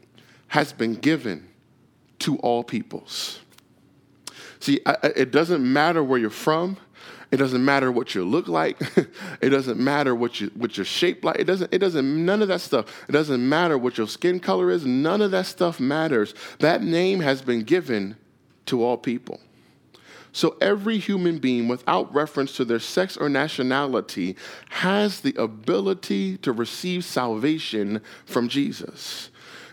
has 0.48 0.72
been 0.72 0.94
given 0.94 1.48
to 2.20 2.36
all 2.38 2.64
peoples. 2.64 3.38
See, 4.58 4.80
it 5.02 5.30
doesn't 5.30 5.60
matter 5.64 6.04
where 6.04 6.18
you're 6.18 6.30
from. 6.30 6.76
It 7.32 7.38
doesn't 7.38 7.64
matter 7.64 7.90
what 7.90 8.14
you 8.14 8.24
look 8.24 8.46
like. 8.46 8.78
it 9.40 9.48
doesn't 9.48 9.80
matter 9.80 10.14
what 10.14 10.40
you 10.40 10.50
what 10.54 10.76
you're 10.76 10.84
shaped 10.84 11.24
like. 11.24 11.38
It 11.38 11.44
doesn't, 11.44 11.72
it 11.72 11.78
doesn't, 11.78 12.24
none 12.26 12.42
of 12.42 12.48
that 12.48 12.60
stuff. 12.60 13.04
It 13.08 13.12
doesn't 13.12 13.48
matter 13.48 13.78
what 13.78 13.96
your 13.96 14.06
skin 14.06 14.38
color 14.38 14.70
is. 14.70 14.84
None 14.84 15.22
of 15.22 15.30
that 15.30 15.46
stuff 15.46 15.80
matters. 15.80 16.34
That 16.58 16.82
name 16.82 17.20
has 17.20 17.40
been 17.40 17.62
given 17.62 18.16
to 18.66 18.84
all 18.84 18.98
people. 18.98 19.40
So 20.32 20.56
every 20.60 20.98
human 20.98 21.38
being, 21.38 21.68
without 21.68 22.12
reference 22.14 22.54
to 22.56 22.66
their 22.66 22.78
sex 22.78 23.16
or 23.16 23.30
nationality, 23.30 24.36
has 24.70 25.20
the 25.20 25.34
ability 25.36 26.36
to 26.38 26.52
receive 26.52 27.04
salvation 27.04 28.02
from 28.26 28.48
Jesus. 28.48 29.30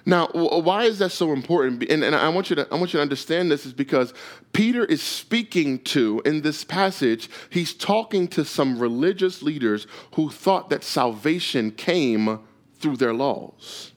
Now, 0.09 0.27
why 0.33 0.85
is 0.85 0.97
that 0.99 1.11
so 1.11 1.31
important? 1.33 1.83
And, 1.83 2.03
and, 2.03 2.15
I, 2.15 2.29
want 2.29 2.49
you 2.49 2.55
to, 2.55 2.67
I 2.71 2.75
want 2.75 2.93
you 2.93 2.97
to 2.97 3.01
understand 3.03 3.51
this 3.51 3.67
is 3.67 3.73
because 3.73 4.11
Peter 4.53 4.83
is 4.83 5.03
speaking 5.03 5.77
to, 5.83 6.19
in 6.25 6.41
this 6.41 6.63
passage, 6.63 7.29
he's 7.51 7.75
talking 7.75 8.27
to 8.29 8.43
some 8.43 8.79
religious 8.79 9.43
leaders 9.43 9.85
who 10.15 10.31
thought 10.31 10.71
that 10.71 10.83
salvation 10.83 11.69
came 11.69 12.39
through 12.79 12.97
their 12.97 13.13
laws. 13.13 13.91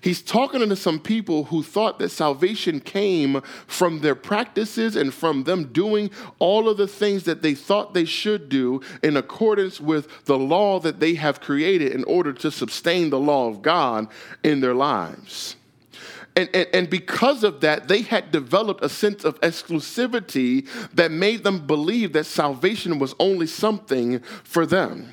He's 0.00 0.22
talking 0.22 0.66
to 0.66 0.76
some 0.76 0.98
people 0.98 1.44
who 1.44 1.62
thought 1.62 1.98
that 1.98 2.08
salvation 2.08 2.80
came 2.80 3.42
from 3.66 4.00
their 4.00 4.14
practices 4.14 4.96
and 4.96 5.12
from 5.12 5.44
them 5.44 5.72
doing 5.72 6.10
all 6.38 6.68
of 6.68 6.78
the 6.78 6.86
things 6.86 7.24
that 7.24 7.42
they 7.42 7.54
thought 7.54 7.92
they 7.92 8.06
should 8.06 8.48
do 8.48 8.80
in 9.02 9.16
accordance 9.16 9.80
with 9.80 10.24
the 10.24 10.38
law 10.38 10.80
that 10.80 11.00
they 11.00 11.14
have 11.14 11.40
created 11.40 11.92
in 11.92 12.04
order 12.04 12.32
to 12.32 12.50
sustain 12.50 13.10
the 13.10 13.20
law 13.20 13.48
of 13.48 13.60
God 13.60 14.08
in 14.42 14.60
their 14.60 14.74
lives. 14.74 15.56
And, 16.36 16.48
and, 16.54 16.68
and, 16.72 16.88
because 16.88 17.42
of 17.42 17.60
that, 17.60 17.88
they 17.88 18.02
had 18.02 18.30
developed 18.30 18.84
a 18.84 18.88
sense 18.88 19.24
of 19.24 19.38
exclusivity 19.40 20.68
that 20.94 21.10
made 21.10 21.42
them 21.42 21.66
believe 21.66 22.12
that 22.12 22.24
salvation 22.24 23.00
was 23.00 23.14
only 23.18 23.48
something 23.48 24.20
for 24.44 24.64
them. 24.64 25.12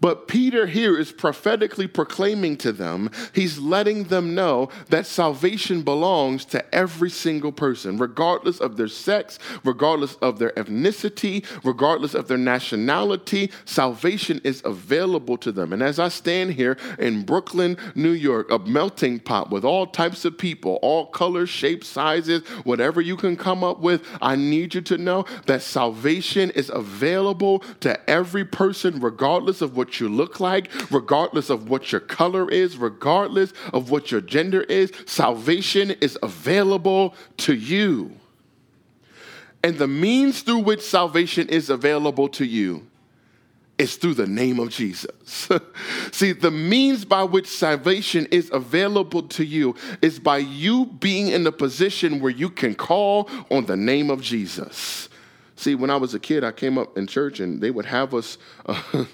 But 0.00 0.28
Peter 0.28 0.66
here 0.66 0.98
is 0.98 1.12
prophetically 1.12 1.86
proclaiming 1.86 2.56
to 2.58 2.72
them, 2.72 3.10
he's 3.32 3.58
letting 3.58 4.04
them 4.04 4.34
know 4.34 4.68
that 4.90 5.06
salvation 5.06 5.82
belongs 5.82 6.44
to 6.46 6.74
every 6.74 7.10
single 7.10 7.52
person, 7.52 7.98
regardless 7.98 8.60
of 8.60 8.76
their 8.76 8.88
sex, 8.88 9.38
regardless 9.64 10.14
of 10.16 10.38
their 10.38 10.50
ethnicity, 10.50 11.44
regardless 11.64 12.14
of 12.14 12.28
their 12.28 12.38
nationality. 12.38 13.50
Salvation 13.64 14.40
is 14.44 14.62
available 14.64 15.36
to 15.38 15.52
them. 15.52 15.72
And 15.72 15.82
as 15.82 15.98
I 15.98 16.08
stand 16.08 16.54
here 16.54 16.76
in 16.98 17.24
Brooklyn, 17.24 17.76
New 17.94 18.12
York, 18.12 18.50
a 18.50 18.58
melting 18.58 19.20
pot 19.20 19.50
with 19.50 19.64
all 19.64 19.86
types 19.86 20.24
of 20.24 20.36
people, 20.36 20.78
all 20.82 21.06
colors, 21.06 21.48
shapes, 21.48 21.88
sizes, 21.88 22.46
whatever 22.64 23.00
you 23.00 23.16
can 23.16 23.36
come 23.36 23.64
up 23.64 23.80
with, 23.80 24.02
I 24.20 24.36
need 24.36 24.74
you 24.74 24.80
to 24.82 24.98
know 24.98 25.24
that 25.46 25.62
salvation 25.62 26.50
is 26.50 26.70
available 26.70 27.60
to 27.80 28.10
every 28.10 28.44
person, 28.44 29.00
regardless 29.00 29.60
of 29.60 29.76
what 29.78 29.98
you 29.98 30.10
look 30.10 30.40
like, 30.40 30.70
regardless 30.90 31.48
of 31.48 31.70
what 31.70 31.90
your 31.90 32.02
color 32.02 32.50
is, 32.50 32.76
regardless 32.76 33.54
of 33.72 33.90
what 33.90 34.10
your 34.10 34.20
gender 34.20 34.60
is. 34.62 34.92
Salvation 35.06 35.92
is 36.02 36.18
available 36.22 37.14
to 37.38 37.54
you. 37.54 38.12
And 39.62 39.78
the 39.78 39.88
means 39.88 40.42
through 40.42 40.60
which 40.60 40.82
salvation 40.82 41.48
is 41.48 41.70
available 41.70 42.28
to 42.30 42.44
you 42.44 42.86
is 43.78 43.96
through 43.96 44.14
the 44.14 44.26
name 44.26 44.58
of 44.58 44.70
Jesus. 44.70 45.48
See, 46.12 46.32
the 46.32 46.50
means 46.50 47.04
by 47.04 47.22
which 47.22 47.46
salvation 47.46 48.26
is 48.30 48.50
available 48.52 49.22
to 49.28 49.44
you 49.44 49.76
is 50.02 50.18
by 50.18 50.38
you 50.38 50.86
being 50.86 51.28
in 51.28 51.46
a 51.46 51.52
position 51.52 52.20
where 52.20 52.32
you 52.32 52.50
can 52.50 52.74
call 52.74 53.30
on 53.50 53.66
the 53.66 53.76
name 53.76 54.10
of 54.10 54.20
Jesus. 54.20 55.08
See, 55.54 55.74
when 55.74 55.90
I 55.90 55.96
was 55.96 56.14
a 56.14 56.20
kid, 56.20 56.44
I 56.44 56.52
came 56.52 56.76
up 56.76 56.98
in 56.98 57.06
church 57.06 57.40
and 57.40 57.60
they 57.60 57.70
would 57.70 57.86
have 57.86 58.14
us. 58.14 58.38
Uh, 58.66 58.82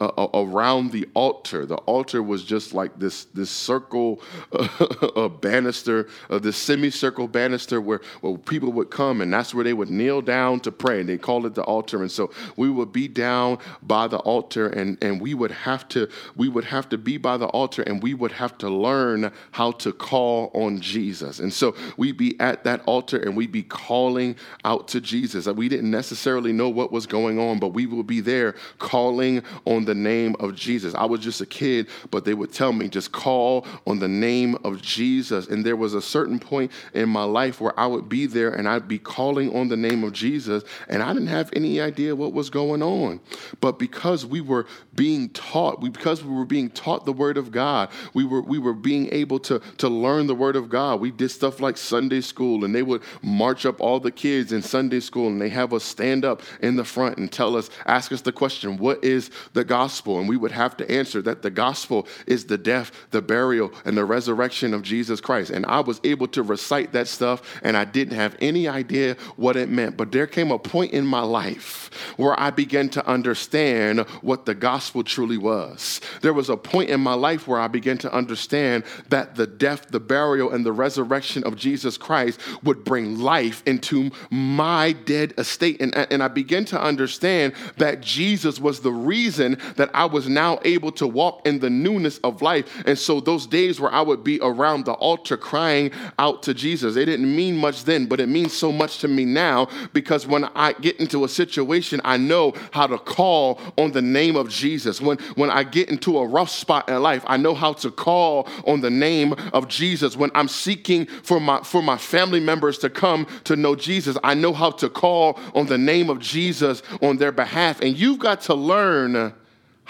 uh, 0.00 0.28
around 0.34 0.92
the 0.92 1.08
altar. 1.14 1.66
The 1.66 1.76
altar 1.76 2.22
was 2.22 2.44
just 2.44 2.72
like 2.74 2.98
this, 2.98 3.24
this 3.26 3.50
circle 3.50 4.22
uh, 4.52 5.28
banister, 5.28 6.08
uh, 6.30 6.38
this 6.38 6.56
semicircle 6.56 7.28
banister 7.28 7.80
where, 7.80 8.00
where 8.20 8.38
people 8.38 8.72
would 8.72 8.90
come 8.90 9.20
and 9.20 9.32
that's 9.32 9.54
where 9.54 9.64
they 9.64 9.72
would 9.72 9.90
kneel 9.90 10.22
down 10.22 10.60
to 10.60 10.72
pray. 10.72 11.00
And 11.00 11.08
they 11.08 11.18
called 11.18 11.46
it 11.46 11.54
the 11.54 11.62
altar. 11.62 12.00
And 12.02 12.10
so 12.10 12.30
we 12.56 12.70
would 12.70 12.92
be 12.92 13.08
down 13.08 13.58
by 13.82 14.08
the 14.08 14.18
altar 14.18 14.68
and, 14.68 14.96
and 15.02 15.20
we 15.20 15.34
would 15.34 15.50
have 15.50 15.86
to 15.88 16.08
we 16.36 16.48
would 16.48 16.64
have 16.64 16.88
to 16.88 16.98
be 16.98 17.16
by 17.16 17.36
the 17.36 17.46
altar 17.46 17.82
and 17.82 18.02
we 18.02 18.14
would 18.14 18.32
have 18.32 18.56
to 18.58 18.68
learn 18.68 19.30
how 19.52 19.72
to 19.72 19.92
call 19.92 20.50
on 20.54 20.80
Jesus. 20.80 21.40
And 21.40 21.52
so 21.52 21.74
we'd 21.96 22.16
be 22.16 22.38
at 22.40 22.64
that 22.64 22.82
altar 22.86 23.18
and 23.18 23.36
we'd 23.36 23.52
be 23.52 23.62
calling 23.62 24.36
out 24.64 24.88
to 24.88 25.00
Jesus. 25.00 25.46
We 25.46 25.68
didn't 25.68 25.90
necessarily 25.90 26.52
know 26.52 26.68
what 26.68 26.92
was 26.92 27.06
going 27.06 27.38
on, 27.38 27.58
but 27.58 27.68
we 27.68 27.86
would 27.86 28.06
be 28.06 28.20
there 28.20 28.54
calling 28.78 29.42
on 29.66 29.84
the 29.84 29.89
name 29.94 30.36
of 30.40 30.54
Jesus. 30.54 30.94
I 30.94 31.04
was 31.04 31.20
just 31.20 31.40
a 31.40 31.46
kid, 31.46 31.88
but 32.10 32.24
they 32.24 32.34
would 32.34 32.52
tell 32.52 32.72
me, 32.72 32.88
just 32.88 33.12
call 33.12 33.66
on 33.86 33.98
the 33.98 34.08
name 34.08 34.56
of 34.64 34.82
Jesus. 34.82 35.48
And 35.48 35.64
there 35.64 35.76
was 35.76 35.94
a 35.94 36.02
certain 36.02 36.38
point 36.38 36.72
in 36.94 37.08
my 37.08 37.24
life 37.24 37.60
where 37.60 37.78
I 37.78 37.86
would 37.86 38.08
be 38.08 38.26
there 38.26 38.50
and 38.50 38.68
I'd 38.68 38.88
be 38.88 38.98
calling 38.98 39.54
on 39.54 39.68
the 39.68 39.76
name 39.76 40.04
of 40.04 40.12
Jesus, 40.12 40.64
and 40.88 41.02
I 41.02 41.12
didn't 41.12 41.28
have 41.28 41.50
any 41.54 41.80
idea 41.80 42.14
what 42.14 42.32
was 42.32 42.50
going 42.50 42.82
on. 42.82 43.20
But 43.60 43.78
because 43.78 44.24
we 44.26 44.40
were 44.40 44.66
being 44.94 45.30
taught, 45.30 45.80
we, 45.80 45.90
because 45.90 46.22
we 46.24 46.34
were 46.34 46.44
being 46.44 46.70
taught 46.70 47.04
the 47.04 47.12
Word 47.12 47.36
of 47.36 47.50
God, 47.50 47.90
we 48.14 48.24
were, 48.24 48.42
we 48.42 48.58
were 48.58 48.74
being 48.74 49.12
able 49.12 49.38
to, 49.40 49.60
to 49.78 49.88
learn 49.88 50.26
the 50.26 50.34
Word 50.34 50.56
of 50.56 50.68
God. 50.68 51.00
We 51.00 51.10
did 51.10 51.30
stuff 51.30 51.60
like 51.60 51.76
Sunday 51.76 52.20
school, 52.20 52.64
and 52.64 52.74
they 52.74 52.82
would 52.82 53.02
march 53.22 53.66
up 53.66 53.80
all 53.80 54.00
the 54.00 54.10
kids 54.10 54.52
in 54.52 54.62
Sunday 54.62 55.00
school, 55.00 55.28
and 55.28 55.40
they 55.40 55.48
have 55.48 55.72
us 55.72 55.84
stand 55.84 56.24
up 56.24 56.42
in 56.60 56.76
the 56.76 56.84
front 56.84 57.18
and 57.18 57.30
tell 57.30 57.56
us, 57.56 57.70
ask 57.86 58.12
us 58.12 58.20
the 58.20 58.32
question, 58.32 58.76
what 58.76 59.02
is 59.04 59.30
the 59.52 59.64
gospel? 59.64 59.79
Gospel, 59.80 60.18
and 60.18 60.28
we 60.28 60.36
would 60.36 60.52
have 60.52 60.76
to 60.76 60.90
answer 60.90 61.22
that 61.22 61.40
the 61.40 61.50
gospel 61.50 62.06
is 62.26 62.44
the 62.44 62.58
death, 62.58 62.92
the 63.12 63.22
burial, 63.22 63.72
and 63.86 63.96
the 63.96 64.04
resurrection 64.04 64.74
of 64.74 64.82
Jesus 64.82 65.20
Christ. 65.22 65.50
And 65.50 65.64
I 65.64 65.80
was 65.80 66.02
able 66.04 66.28
to 66.28 66.42
recite 66.42 66.92
that 66.92 67.08
stuff, 67.08 67.38
and 67.62 67.76
I 67.78 67.86
didn't 67.86 68.16
have 68.16 68.36
any 68.40 68.68
idea 68.68 69.16
what 69.36 69.56
it 69.56 69.70
meant. 69.70 69.96
But 69.96 70.12
there 70.12 70.26
came 70.26 70.50
a 70.50 70.58
point 70.58 70.92
in 70.92 71.06
my 71.06 71.22
life 71.22 71.90
where 72.18 72.38
I 72.38 72.50
began 72.50 72.90
to 72.90 73.06
understand 73.06 74.00
what 74.20 74.44
the 74.44 74.54
gospel 74.54 75.02
truly 75.02 75.38
was. 75.38 76.02
There 76.20 76.34
was 76.34 76.50
a 76.50 76.58
point 76.58 76.90
in 76.90 77.00
my 77.00 77.14
life 77.14 77.48
where 77.48 77.60
I 77.60 77.68
began 77.68 77.96
to 77.98 78.12
understand 78.12 78.84
that 79.08 79.36
the 79.36 79.46
death, 79.46 79.86
the 79.90 80.00
burial, 80.00 80.50
and 80.50 80.66
the 80.66 80.72
resurrection 80.72 81.42
of 81.44 81.56
Jesus 81.56 81.96
Christ 81.96 82.38
would 82.62 82.84
bring 82.84 83.18
life 83.18 83.62
into 83.64 84.10
my 84.30 84.92
dead 84.92 85.32
estate. 85.38 85.80
And, 85.80 85.94
and 85.94 86.22
I 86.22 86.28
began 86.28 86.66
to 86.66 86.78
understand 86.78 87.54
that 87.78 88.02
Jesus 88.02 88.60
was 88.60 88.80
the 88.80 88.92
reason 88.92 89.56
that 89.76 89.90
I 89.94 90.04
was 90.04 90.28
now 90.28 90.58
able 90.64 90.92
to 90.92 91.06
walk 91.06 91.46
in 91.46 91.58
the 91.58 91.70
newness 91.70 92.18
of 92.18 92.42
life. 92.42 92.82
And 92.86 92.98
so 92.98 93.20
those 93.20 93.46
days 93.46 93.80
where 93.80 93.92
I 93.92 94.00
would 94.00 94.24
be 94.24 94.38
around 94.40 94.84
the 94.84 94.92
altar 94.92 95.36
crying 95.36 95.90
out 96.18 96.42
to 96.44 96.54
Jesus, 96.54 96.96
it 96.96 97.06
didn't 97.06 97.34
mean 97.34 97.56
much 97.56 97.84
then, 97.84 98.06
but 98.06 98.20
it 98.20 98.28
means 98.28 98.52
so 98.52 98.72
much 98.72 98.98
to 98.98 99.08
me 99.08 99.24
now 99.24 99.68
because 99.92 100.26
when 100.26 100.44
I 100.44 100.72
get 100.74 100.98
into 100.98 101.24
a 101.24 101.28
situation, 101.28 102.00
I 102.04 102.16
know 102.16 102.54
how 102.72 102.86
to 102.86 102.98
call 102.98 103.60
on 103.78 103.92
the 103.92 104.02
name 104.02 104.36
of 104.36 104.48
Jesus. 104.48 105.00
When, 105.00 105.18
when 105.34 105.50
I 105.50 105.64
get 105.64 105.88
into 105.88 106.18
a 106.18 106.26
rough 106.26 106.50
spot 106.50 106.88
in 106.88 107.00
life, 107.02 107.24
I 107.26 107.36
know 107.36 107.54
how 107.54 107.72
to 107.74 107.90
call 107.90 108.48
on 108.66 108.80
the 108.80 108.90
name 108.90 109.34
of 109.52 109.68
Jesus. 109.68 110.16
When 110.16 110.30
I'm 110.34 110.48
seeking 110.48 111.06
for 111.06 111.40
my, 111.40 111.62
for 111.62 111.82
my 111.82 111.96
family 111.96 112.40
members 112.40 112.78
to 112.78 112.90
come 112.90 113.26
to 113.44 113.56
know 113.56 113.74
Jesus, 113.74 114.16
I 114.22 114.34
know 114.34 114.52
how 114.52 114.70
to 114.72 114.88
call 114.88 115.38
on 115.54 115.66
the 115.66 115.78
name 115.78 116.10
of 116.10 116.18
Jesus 116.20 116.82
on 117.02 117.16
their 117.16 117.32
behalf. 117.32 117.80
And 117.80 117.96
you've 117.96 118.18
got 118.18 118.40
to 118.42 118.54
learn 118.54 119.34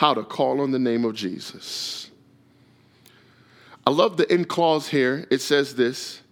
how 0.01 0.15
to 0.15 0.25
call 0.25 0.63
on 0.63 0.71
the 0.71 0.79
name 0.79 1.05
of 1.05 1.15
Jesus. 1.15 2.11
I 3.87 3.91
love 3.91 4.17
the 4.17 4.33
end 4.33 4.49
clause 4.49 4.89
here. 4.89 5.27
It 5.31 5.43
says 5.43 5.75
this 5.75 6.23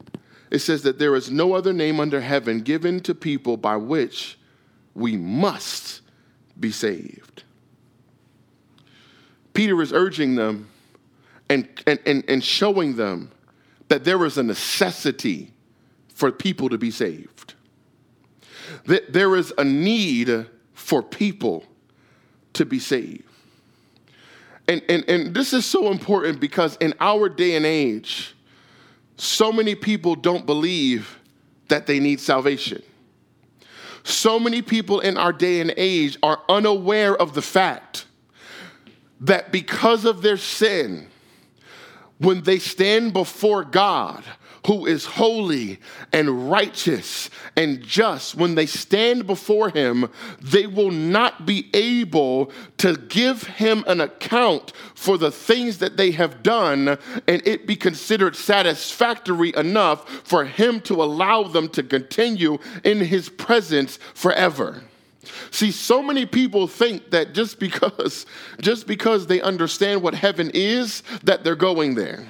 it 0.51 0.61
says 0.61 0.85
that 0.85 0.99
there 0.99 1.15
is 1.15 1.31
no 1.31 1.53
other 1.53 1.75
name 1.75 2.01
under 2.01 2.23
heaven 2.23 2.63
given 2.63 2.99
to 3.01 3.15
people 3.15 3.59
by 3.59 3.77
which 3.77 4.39
we 4.95 5.19
must 5.19 6.01
be 6.59 6.73
saved. 6.73 7.43
Peter 9.53 9.83
is 9.83 9.93
urging 9.93 10.35
them 10.35 10.71
and, 11.51 11.69
and, 11.87 11.99
and, 12.07 12.25
and 12.27 12.43
showing 12.43 12.97
them 12.97 13.31
that 13.89 14.03
there 14.03 14.25
is 14.25 14.39
a 14.39 14.43
necessity 14.43 15.53
for 16.15 16.33
people 16.33 16.71
to 16.71 16.79
be 16.79 16.91
saved. 16.91 17.53
That 18.87 19.13
there 19.13 19.37
is 19.37 19.53
a 19.59 19.65
need 19.65 20.47
for 20.73 21.03
people 21.03 21.67
to 22.55 22.65
be 22.65 22.79
saved 22.79 23.25
and, 24.69 24.83
and, 24.89 25.05
and 25.09 25.35
this 25.35 25.53
is 25.53 25.65
so 25.65 25.91
important 25.91 26.41
because 26.41 26.77
in 26.77 26.93
our 27.01 27.29
day 27.29 27.57
and 27.57 27.65
age, 27.65 28.35
so 29.17 29.51
many 29.51 29.75
people 29.75 30.15
don't 30.15 30.47
believe 30.47 31.19
that 31.69 31.87
they 31.87 31.99
need 31.99 32.21
salvation. 32.21 32.83
So 34.05 34.39
many 34.39 34.63
people 34.63 35.01
in 35.01 35.17
our 35.17 35.33
day 35.33 35.61
and 35.61 35.73
age 35.77 36.19
are 36.23 36.41
unaware 36.49 37.17
of 37.17 37.35
the 37.35 37.43
fact 37.43 38.07
that 39.21 39.51
because 39.51 40.05
of 40.05 40.23
their 40.23 40.37
sin, 40.37 41.09
when 42.19 42.43
they 42.43 42.59
stand 42.59 43.13
before 43.13 43.65
God, 43.65 44.23
who 44.67 44.87
is 44.87 45.05
holy 45.05 45.79
and 46.13 46.51
righteous 46.51 47.31
and 47.57 47.83
just, 47.83 48.35
when 48.35 48.55
they 48.55 48.67
stand 48.67 49.27
before 49.27 49.71
him, 49.71 50.09
they 50.41 50.67
will 50.67 50.91
not 50.91 51.47
be 51.47 51.69
able 51.75 52.53
to 52.79 52.97
give 52.97 53.43
him 53.45 53.85
an 53.87 54.01
account 54.01 54.73
for 54.95 55.19
the 55.19 55.31
things 55.31 55.79
that 55.79 55.97
they 55.97 56.11
have 56.13 56.43
done 56.43 56.99
and 57.27 57.47
it 57.47 57.67
be 57.67 57.77
considered 57.77 58.37
satisfactory 58.37 59.53
enough 59.57 60.09
for 60.09 60.45
him 60.45 60.81
to 60.83 61.03
allow 61.03 61.43
them 61.43 61.69
to 61.69 61.83
continue 61.83 62.59
in 62.85 62.99
his 62.99 63.29
presence 63.29 63.99
forever. 64.15 64.83
See, 65.51 65.71
so 65.71 66.03
many 66.03 66.27
people 66.27 66.67
think 66.67 67.11
that 67.11 67.35
just 67.35 67.59
because 67.59 68.27
just 68.61 68.87
because 68.87 69.27
they 69.27 69.41
understand 69.41 70.03
what 70.03 70.15
heaven 70.15 70.51
is 70.55 71.03
that 71.25 71.45
they're 71.45 71.57
going 71.57 71.95
there. 71.95 72.27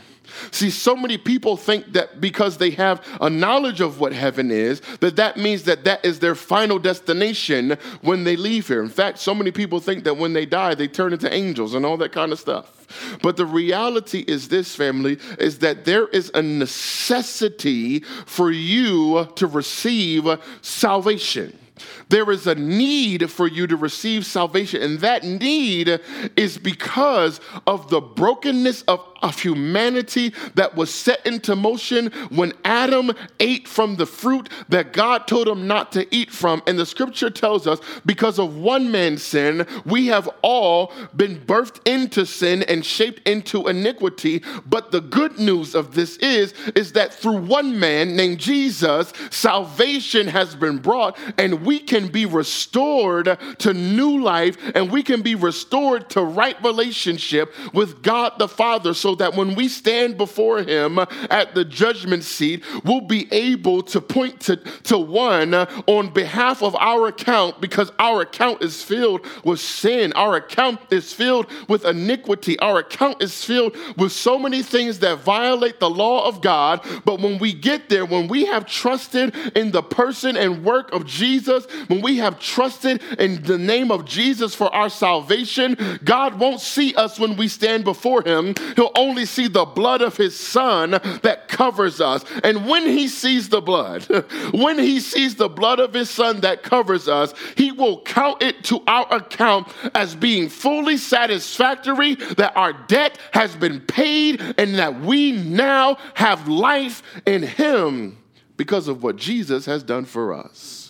See, 0.50 0.70
so 0.70 0.96
many 0.96 1.18
people 1.18 1.56
think 1.56 1.92
that 1.92 2.20
because 2.20 2.58
they 2.58 2.70
have 2.70 3.04
a 3.20 3.30
knowledge 3.30 3.80
of 3.80 4.00
what 4.00 4.12
heaven 4.12 4.50
is, 4.50 4.80
that 5.00 5.16
that 5.16 5.36
means 5.36 5.64
that 5.64 5.84
that 5.84 6.04
is 6.04 6.18
their 6.18 6.34
final 6.34 6.78
destination 6.78 7.76
when 8.02 8.24
they 8.24 8.36
leave 8.36 8.68
here. 8.68 8.82
In 8.82 8.88
fact, 8.88 9.18
so 9.18 9.34
many 9.34 9.50
people 9.50 9.80
think 9.80 10.04
that 10.04 10.16
when 10.16 10.32
they 10.32 10.46
die, 10.46 10.74
they 10.74 10.88
turn 10.88 11.12
into 11.12 11.32
angels 11.32 11.74
and 11.74 11.84
all 11.84 11.96
that 11.98 12.12
kind 12.12 12.32
of 12.32 12.38
stuff. 12.38 13.18
But 13.22 13.36
the 13.36 13.46
reality 13.46 14.24
is 14.26 14.48
this, 14.48 14.74
family, 14.74 15.18
is 15.38 15.58
that 15.58 15.84
there 15.84 16.08
is 16.08 16.30
a 16.34 16.42
necessity 16.42 18.00
for 18.00 18.50
you 18.50 19.28
to 19.36 19.46
receive 19.46 20.26
salvation. 20.62 21.58
There 22.08 22.30
is 22.30 22.46
a 22.46 22.54
need 22.54 23.30
for 23.30 23.46
you 23.46 23.66
to 23.66 23.76
receive 23.76 24.24
salvation, 24.24 24.82
and 24.82 25.00
that 25.00 25.24
need 25.24 26.00
is 26.36 26.58
because 26.58 27.40
of 27.66 27.90
the 27.90 28.00
brokenness 28.00 28.82
of, 28.82 29.04
of 29.22 29.38
humanity 29.38 30.32
that 30.54 30.74
was 30.74 30.92
set 30.92 31.26
into 31.26 31.54
motion 31.54 32.06
when 32.30 32.52
Adam 32.64 33.12
ate 33.40 33.68
from 33.68 33.96
the 33.96 34.06
fruit 34.06 34.48
that 34.68 34.92
God 34.92 35.26
told 35.26 35.48
him 35.48 35.66
not 35.66 35.92
to 35.92 36.06
eat 36.14 36.30
from. 36.30 36.62
And 36.66 36.78
the 36.78 36.86
scripture 36.86 37.30
tells 37.30 37.66
us 37.66 37.80
because 38.06 38.38
of 38.38 38.56
one 38.56 38.90
man's 38.90 39.22
sin, 39.22 39.66
we 39.84 40.06
have 40.06 40.28
all 40.42 40.92
been 41.16 41.40
birthed 41.40 41.86
into 41.86 42.24
sin 42.24 42.62
and 42.62 42.84
shaped 42.84 43.26
into 43.28 43.68
iniquity. 43.68 44.42
But 44.66 44.92
the 44.92 45.00
good 45.00 45.38
news 45.38 45.74
of 45.74 45.94
this 45.94 46.16
is, 46.18 46.54
is 46.74 46.92
that 46.92 47.12
through 47.12 47.38
one 47.38 47.78
man 47.78 48.16
named 48.16 48.38
Jesus, 48.38 49.12
salvation 49.30 50.28
has 50.28 50.54
been 50.54 50.78
brought, 50.78 51.18
and 51.36 51.66
we 51.66 51.78
can 51.78 51.97
be 52.06 52.24
restored 52.26 53.36
to 53.58 53.74
new 53.74 54.22
life 54.22 54.56
and 54.76 54.92
we 54.92 55.02
can 55.02 55.22
be 55.22 55.34
restored 55.34 56.08
to 56.10 56.22
right 56.22 56.62
relationship 56.62 57.52
with 57.74 58.02
God 58.02 58.34
the 58.38 58.46
Father 58.48 58.94
so 58.94 59.16
that 59.16 59.34
when 59.34 59.56
we 59.56 59.66
stand 59.68 60.16
before 60.16 60.62
Him 60.62 60.98
at 60.98 61.54
the 61.54 61.64
judgment 61.64 62.22
seat, 62.22 62.62
we'll 62.84 63.00
be 63.00 63.26
able 63.32 63.82
to 63.82 64.00
point 64.00 64.40
to, 64.42 64.56
to 64.84 64.98
one 64.98 65.54
on 65.54 66.12
behalf 66.12 66.62
of 66.62 66.76
our 66.76 67.08
account 67.08 67.60
because 67.60 67.90
our 67.98 68.22
account 68.22 68.62
is 68.62 68.82
filled 68.82 69.26
with 69.44 69.60
sin. 69.60 70.12
Our 70.12 70.36
account 70.36 70.80
is 70.90 71.12
filled 71.12 71.46
with 71.68 71.84
iniquity. 71.84 72.58
Our 72.60 72.78
account 72.80 73.22
is 73.22 73.44
filled 73.44 73.76
with 73.96 74.12
so 74.12 74.38
many 74.38 74.62
things 74.62 74.98
that 75.00 75.18
violate 75.18 75.80
the 75.80 75.90
law 75.90 76.26
of 76.26 76.40
God. 76.40 76.84
But 77.04 77.20
when 77.20 77.38
we 77.38 77.52
get 77.52 77.88
there, 77.88 78.04
when 78.04 78.28
we 78.28 78.46
have 78.46 78.66
trusted 78.66 79.34
in 79.56 79.70
the 79.70 79.82
person 79.82 80.36
and 80.36 80.64
work 80.64 80.92
of 80.92 81.06
Jesus, 81.06 81.66
when 81.88 82.02
we 82.02 82.18
have 82.18 82.38
trusted 82.38 83.02
in 83.18 83.42
the 83.42 83.58
name 83.58 83.90
of 83.90 84.04
Jesus 84.04 84.54
for 84.54 84.72
our 84.74 84.88
salvation, 84.88 85.76
God 86.04 86.38
won't 86.38 86.60
see 86.60 86.94
us 86.94 87.18
when 87.18 87.36
we 87.36 87.48
stand 87.48 87.84
before 87.84 88.22
Him. 88.22 88.54
He'll 88.76 88.92
only 88.94 89.24
see 89.24 89.48
the 89.48 89.64
blood 89.64 90.02
of 90.02 90.16
His 90.16 90.38
Son 90.38 90.90
that 91.22 91.48
covers 91.48 92.00
us. 92.00 92.24
And 92.44 92.66
when 92.66 92.86
He 92.86 93.08
sees 93.08 93.48
the 93.48 93.60
blood, 93.60 94.04
when 94.52 94.78
He 94.78 95.00
sees 95.00 95.34
the 95.34 95.48
blood 95.48 95.80
of 95.80 95.94
His 95.94 96.10
Son 96.10 96.40
that 96.40 96.62
covers 96.62 97.08
us, 97.08 97.34
He 97.56 97.72
will 97.72 98.02
count 98.02 98.42
it 98.42 98.62
to 98.64 98.82
our 98.86 99.06
account 99.12 99.68
as 99.94 100.14
being 100.14 100.48
fully 100.48 100.96
satisfactory 100.96 102.14
that 102.14 102.56
our 102.56 102.72
debt 102.72 103.18
has 103.32 103.56
been 103.56 103.80
paid 103.80 104.40
and 104.58 104.76
that 104.76 105.00
we 105.00 105.32
now 105.32 105.96
have 106.14 106.48
life 106.48 107.02
in 107.26 107.42
Him 107.42 108.18
because 108.56 108.88
of 108.88 109.02
what 109.02 109.16
Jesus 109.16 109.64
has 109.66 109.82
done 109.82 110.04
for 110.04 110.34
us. 110.34 110.87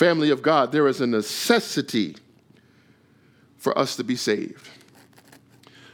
Family 0.00 0.30
of 0.30 0.40
God, 0.40 0.72
there 0.72 0.88
is 0.88 1.02
a 1.02 1.06
necessity 1.06 2.16
for 3.58 3.78
us 3.78 3.96
to 3.96 4.02
be 4.02 4.16
saved. 4.16 4.66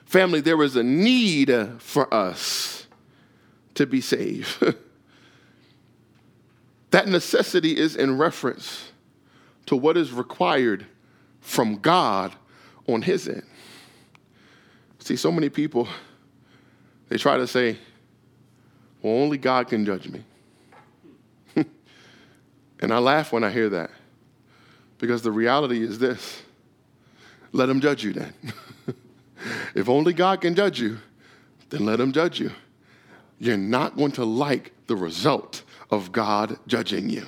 Family, 0.04 0.40
there 0.40 0.62
is 0.62 0.76
a 0.76 0.84
need 0.84 1.52
for 1.80 2.14
us 2.14 2.86
to 3.74 3.84
be 3.84 4.00
saved. 4.00 4.62
that 6.92 7.08
necessity 7.08 7.76
is 7.76 7.96
in 7.96 8.16
reference 8.16 8.92
to 9.66 9.74
what 9.74 9.96
is 9.96 10.12
required 10.12 10.86
from 11.40 11.78
God 11.78 12.32
on 12.86 13.02
His 13.02 13.26
end. 13.26 13.42
See, 15.00 15.16
so 15.16 15.32
many 15.32 15.48
people, 15.48 15.88
they 17.08 17.16
try 17.18 17.38
to 17.38 17.46
say, 17.48 17.76
well, 19.02 19.14
only 19.14 19.36
God 19.36 19.66
can 19.66 19.84
judge 19.84 20.08
me. 20.08 20.22
And 22.80 22.92
I 22.92 22.98
laugh 22.98 23.32
when 23.32 23.44
I 23.44 23.50
hear 23.50 23.68
that 23.70 23.90
because 24.98 25.22
the 25.22 25.32
reality 25.32 25.82
is 25.82 25.98
this 25.98 26.42
let 27.52 27.68
Him 27.68 27.80
judge 27.80 28.04
you 28.04 28.12
then. 28.12 28.34
if 29.74 29.88
only 29.88 30.12
God 30.12 30.40
can 30.40 30.54
judge 30.54 30.80
you, 30.80 30.98
then 31.70 31.86
let 31.86 31.98
Him 31.98 32.12
judge 32.12 32.38
you. 32.38 32.50
You're 33.38 33.56
not 33.56 33.96
going 33.96 34.12
to 34.12 34.24
like 34.24 34.72
the 34.86 34.96
result 34.96 35.62
of 35.90 36.12
God 36.12 36.58
judging 36.66 37.08
you. 37.08 37.26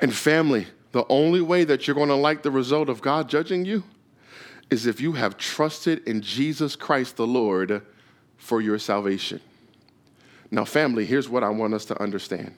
And 0.00 0.14
family, 0.14 0.66
the 0.92 1.04
only 1.08 1.40
way 1.40 1.64
that 1.64 1.86
you're 1.86 1.94
going 1.94 2.08
to 2.08 2.14
like 2.14 2.42
the 2.42 2.50
result 2.50 2.88
of 2.88 3.00
God 3.00 3.28
judging 3.28 3.64
you 3.64 3.84
is 4.70 4.86
if 4.86 5.00
you 5.00 5.12
have 5.12 5.36
trusted 5.36 6.06
in 6.06 6.20
Jesus 6.20 6.76
Christ 6.76 7.16
the 7.16 7.26
Lord 7.26 7.82
for 8.36 8.60
your 8.60 8.78
salvation. 8.78 9.40
Now, 10.50 10.64
family, 10.64 11.04
here's 11.04 11.28
what 11.28 11.42
I 11.42 11.48
want 11.48 11.74
us 11.74 11.84
to 11.86 12.00
understand. 12.00 12.54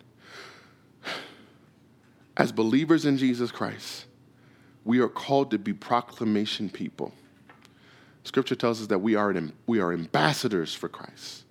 As 2.40 2.52
believers 2.52 3.04
in 3.04 3.18
Jesus 3.18 3.52
Christ, 3.52 4.06
we 4.86 5.00
are 5.00 5.10
called 5.10 5.50
to 5.50 5.58
be 5.58 5.74
proclamation 5.74 6.70
people. 6.70 7.12
Scripture 8.24 8.54
tells 8.54 8.80
us 8.80 8.86
that 8.86 9.00
we 9.00 9.14
are, 9.14 9.28
an, 9.28 9.52
we 9.66 9.78
are 9.78 9.92
ambassadors 9.92 10.74
for 10.74 10.88
Christ. 10.88 11.44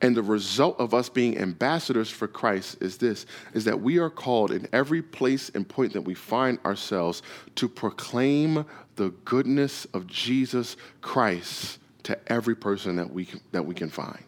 And 0.00 0.16
the 0.16 0.22
result 0.22 0.80
of 0.80 0.94
us 0.94 1.10
being 1.10 1.36
ambassadors 1.36 2.08
for 2.08 2.26
Christ 2.26 2.78
is 2.80 2.96
this 2.96 3.26
is 3.52 3.64
that 3.66 3.82
we 3.82 3.98
are 3.98 4.08
called 4.08 4.50
in 4.50 4.66
every 4.72 5.02
place 5.02 5.50
and 5.54 5.68
point 5.68 5.92
that 5.92 6.00
we 6.00 6.14
find 6.14 6.58
ourselves 6.64 7.20
to 7.56 7.68
proclaim 7.68 8.64
the 8.96 9.10
goodness 9.26 9.84
of 9.92 10.06
Jesus 10.06 10.78
Christ 11.02 11.80
to 12.04 12.18
every 12.32 12.56
person 12.56 12.96
that 12.96 13.12
we 13.12 13.28
that 13.52 13.66
we 13.66 13.74
can 13.74 13.90
find. 13.90 14.24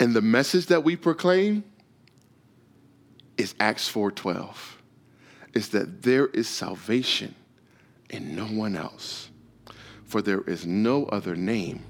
And 0.00 0.12
the 0.12 0.22
message 0.22 0.66
that 0.66 0.82
we 0.82 0.96
proclaim 0.96 1.62
is 3.36 3.54
Acts 3.60 3.88
4:12. 3.88 4.78
Is 5.54 5.70
that 5.70 6.02
there 6.02 6.26
is 6.28 6.48
salvation 6.48 7.34
in 8.10 8.36
no 8.36 8.46
one 8.46 8.76
else. 8.76 9.30
For 10.04 10.22
there 10.22 10.42
is 10.42 10.66
no 10.66 11.06
other 11.06 11.34
name 11.34 11.82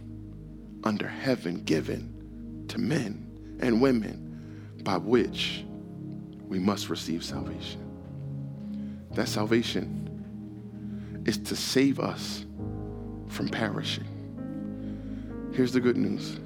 under 0.84 1.08
heaven 1.08 1.64
given 1.64 2.64
to 2.68 2.78
men 2.78 3.58
and 3.60 3.80
women 3.80 4.76
by 4.82 4.96
which 4.96 5.64
we 6.48 6.58
must 6.58 6.88
receive 6.88 7.24
salvation. 7.24 7.82
That 9.12 9.28
salvation 9.28 11.22
is 11.26 11.38
to 11.38 11.56
save 11.56 11.98
us 11.98 12.46
from 13.28 13.48
perishing. 13.48 14.06
Here's 15.52 15.72
the 15.72 15.80
good 15.80 15.96
news 15.96 16.38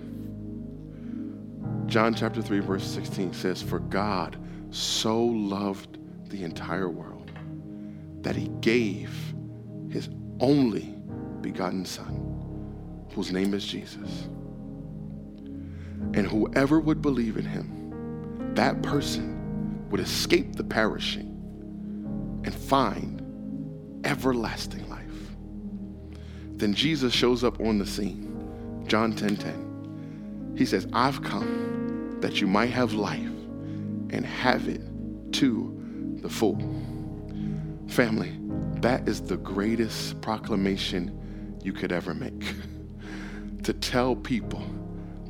John 1.86 2.14
chapter 2.14 2.40
3, 2.40 2.60
verse 2.60 2.84
16 2.84 3.32
says, 3.34 3.62
For 3.62 3.80
God 3.80 4.38
so 4.70 5.18
loved 5.18 5.98
the 6.28 6.44
entire 6.44 6.88
world 6.88 7.30
that 8.22 8.36
he 8.36 8.48
gave 8.60 9.10
his 9.90 10.08
only 10.38 10.94
begotten 11.40 11.84
Son 11.84 12.30
whose 13.14 13.32
name 13.32 13.54
is 13.54 13.66
Jesus. 13.66 14.28
And 16.14 16.26
whoever 16.26 16.80
would 16.80 17.02
believe 17.02 17.36
in 17.36 17.44
him, 17.44 18.54
that 18.54 18.82
person 18.82 19.88
would 19.90 20.00
escape 20.00 20.54
the 20.54 20.64
perishing 20.64 21.26
and 22.44 22.54
find 22.54 23.20
everlasting 24.04 24.88
life. 24.88 25.00
Then 26.56 26.74
Jesus 26.74 27.12
shows 27.12 27.42
up 27.42 27.60
on 27.60 27.78
the 27.78 27.86
scene. 27.86 28.84
John 28.86 29.12
10 29.12 29.36
10. 29.36 30.54
He 30.56 30.66
says, 30.66 30.86
I've 30.92 31.22
come 31.22 32.18
that 32.20 32.40
you 32.40 32.46
might 32.46 32.70
have 32.70 32.92
life 32.92 33.29
and 34.10 34.24
have 34.26 34.68
it 34.68 34.82
to 35.34 36.18
the 36.22 36.28
full. 36.28 36.58
Family, 37.88 38.38
that 38.80 39.08
is 39.08 39.22
the 39.22 39.36
greatest 39.36 40.20
proclamation 40.20 41.58
you 41.62 41.72
could 41.72 41.92
ever 41.92 42.14
make. 42.14 42.54
to 43.62 43.72
tell 43.72 44.16
people 44.16 44.64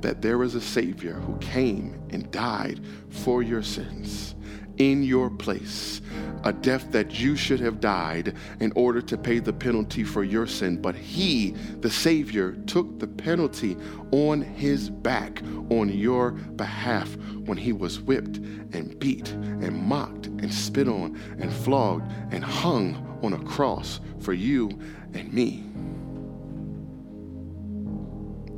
that 0.00 0.22
there 0.22 0.42
is 0.42 0.54
a 0.54 0.60
Savior 0.60 1.14
who 1.14 1.36
came 1.38 2.00
and 2.10 2.30
died 2.30 2.80
for 3.08 3.42
your 3.42 3.62
sins 3.62 4.34
in 4.78 5.02
your 5.02 5.28
place, 5.30 6.00
a 6.44 6.52
death 6.52 6.90
that 6.92 7.18
you 7.18 7.36
should 7.36 7.60
have 7.60 7.80
died 7.80 8.34
in 8.60 8.72
order 8.74 9.00
to 9.02 9.18
pay 9.18 9.38
the 9.38 9.52
penalty 9.52 10.04
for 10.04 10.24
your 10.24 10.46
sin. 10.46 10.80
But 10.80 10.94
He, 10.94 11.50
the 11.80 11.90
Savior, 11.90 12.52
took 12.66 12.98
the 12.98 13.06
penalty 13.06 13.76
on 14.10 14.40
His 14.40 14.90
back 14.90 15.42
on 15.70 15.88
your 15.88 16.32
behalf 16.32 17.16
when 17.44 17.58
He 17.58 17.72
was 17.72 18.00
whipped 18.00 18.36
and 18.36 18.98
beat 18.98 19.30
and 19.30 19.76
mocked 19.76 20.26
and 20.26 20.52
spit 20.52 20.88
on 20.88 21.20
and 21.38 21.52
flogged 21.52 22.10
and 22.30 22.44
hung 22.44 23.18
on 23.22 23.34
a 23.34 23.38
cross 23.44 24.00
for 24.20 24.32
you 24.32 24.68
and 25.14 25.32
me. 25.32 25.64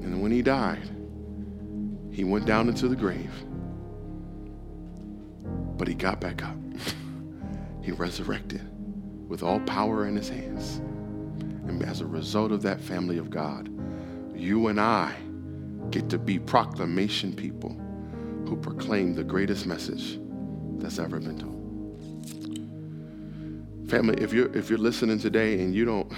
And 0.02 0.22
when 0.22 0.32
he 0.32 0.42
died, 0.42 0.88
he 2.10 2.24
went 2.24 2.46
down 2.46 2.68
into 2.68 2.88
the 2.88 2.96
grave. 2.96 3.32
But 5.76 5.88
he 5.88 5.94
got 5.94 6.20
back 6.20 6.44
up. 6.44 6.56
he 7.82 7.92
resurrected 7.92 8.62
with 9.28 9.42
all 9.42 9.60
power 9.60 10.06
in 10.06 10.16
his 10.16 10.28
hands. 10.28 10.76
And 11.66 11.82
as 11.82 12.00
a 12.00 12.06
result 12.06 12.52
of 12.52 12.62
that 12.62 12.80
family 12.80 13.18
of 13.18 13.30
God, 13.30 13.68
you 14.34 14.68
and 14.68 14.80
I 14.80 15.14
get 15.90 16.08
to 16.10 16.18
be 16.18 16.38
proclamation 16.38 17.34
people 17.34 17.70
who 18.46 18.56
proclaim 18.56 19.14
the 19.14 19.24
greatest 19.24 19.66
message 19.66 20.18
that's 20.78 20.98
ever 20.98 21.18
been 21.18 21.38
told. 21.38 21.58
Family, 23.88 24.22
if 24.22 24.32
you're 24.32 24.54
if 24.56 24.68
you're 24.70 24.78
listening 24.78 25.18
today 25.18 25.60
and 25.60 25.74
you 25.74 25.84
don't 25.84 26.12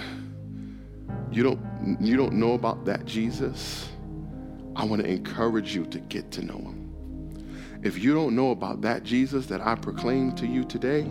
you 1.31 1.43
don't 1.43 1.59
you 1.99 2.15
don't 2.15 2.33
know 2.33 2.53
about 2.53 2.85
that 2.85 3.05
Jesus, 3.05 3.89
I 4.75 4.85
want 4.85 5.01
to 5.01 5.07
encourage 5.07 5.75
you 5.75 5.85
to 5.87 5.99
get 5.99 6.31
to 6.31 6.41
know 6.41 6.57
him. 6.57 6.81
If 7.83 7.97
you 8.01 8.13
don't 8.13 8.35
know 8.35 8.51
about 8.51 8.81
that 8.81 9.03
Jesus 9.03 9.45
that 9.47 9.61
I 9.61 9.75
proclaim 9.75 10.33
to 10.35 10.47
you 10.47 10.63
today, 10.63 11.05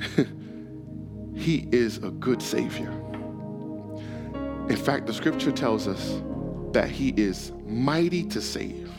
he 1.36 1.68
is 1.72 1.98
a 1.98 2.10
good 2.10 2.42
savior. 2.42 2.90
In 4.68 4.76
fact, 4.76 5.06
the 5.06 5.14
scripture 5.14 5.52
tells 5.52 5.86
us 5.88 6.20
that 6.72 6.90
he 6.90 7.10
is 7.10 7.52
mighty 7.66 8.24
to 8.24 8.40
save. 8.40 8.90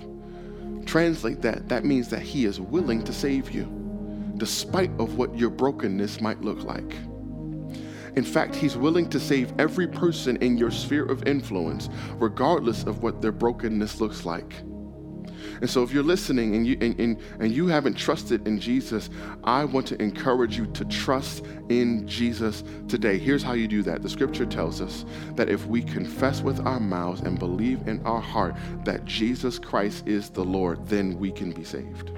Translate 0.85 1.41
that, 1.41 1.69
that 1.69 1.85
means 1.85 2.09
that 2.09 2.21
he 2.21 2.45
is 2.45 2.59
willing 2.59 3.03
to 3.03 3.13
save 3.13 3.51
you. 3.51 3.67
despite 4.37 4.91
of 4.99 5.17
what 5.17 5.37
your 5.37 5.49
brokenness 5.49 6.21
might 6.21 6.41
look 6.41 6.63
like. 6.63 6.95
In 8.15 8.23
fact, 8.23 8.55
he's 8.55 8.77
willing 8.77 9.09
to 9.09 9.19
save 9.19 9.53
every 9.59 9.87
person 9.87 10.37
in 10.37 10.57
your 10.57 10.71
sphere 10.71 11.05
of 11.05 11.27
influence, 11.27 11.89
regardless 12.15 12.83
of 12.83 13.03
what 13.03 13.21
their 13.21 13.31
brokenness 13.31 14.01
looks 14.01 14.25
like. 14.25 14.53
And 15.61 15.69
so 15.69 15.83
if 15.83 15.91
you're 15.91 16.03
listening 16.03 16.55
and 16.55 16.67
you 16.67 16.77
and, 16.81 16.99
and, 16.99 17.21
and 17.39 17.51
you 17.51 17.67
haven't 17.67 17.95
trusted 17.95 18.47
in 18.47 18.59
Jesus, 18.59 19.09
I 19.43 19.65
want 19.65 19.87
to 19.87 20.01
encourage 20.01 20.57
you 20.57 20.65
to 20.67 20.85
trust 20.85 21.45
in 21.69 22.07
Jesus 22.07 22.63
today. 22.87 23.17
Here's 23.17 23.43
how 23.43 23.53
you 23.53 23.67
do 23.67 23.83
that. 23.83 24.01
The 24.01 24.09
scripture 24.09 24.45
tells 24.45 24.81
us 24.81 25.05
that 25.35 25.49
if 25.49 25.65
we 25.65 25.81
confess 25.81 26.41
with 26.41 26.65
our 26.65 26.79
mouths 26.79 27.21
and 27.21 27.39
believe 27.39 27.87
in 27.87 28.05
our 28.05 28.21
heart 28.21 28.55
that 28.85 29.05
Jesus 29.05 29.59
Christ 29.59 30.07
is 30.07 30.29
the 30.29 30.43
Lord, 30.43 30.85
then 30.87 31.17
we 31.17 31.31
can 31.31 31.51
be 31.51 31.63
saved. 31.63 32.11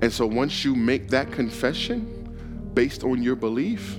And 0.00 0.12
so 0.12 0.26
once 0.26 0.64
you 0.64 0.74
make 0.74 1.08
that 1.08 1.32
confession 1.32 2.70
based 2.74 3.02
on 3.02 3.22
your 3.22 3.36
belief, 3.36 3.98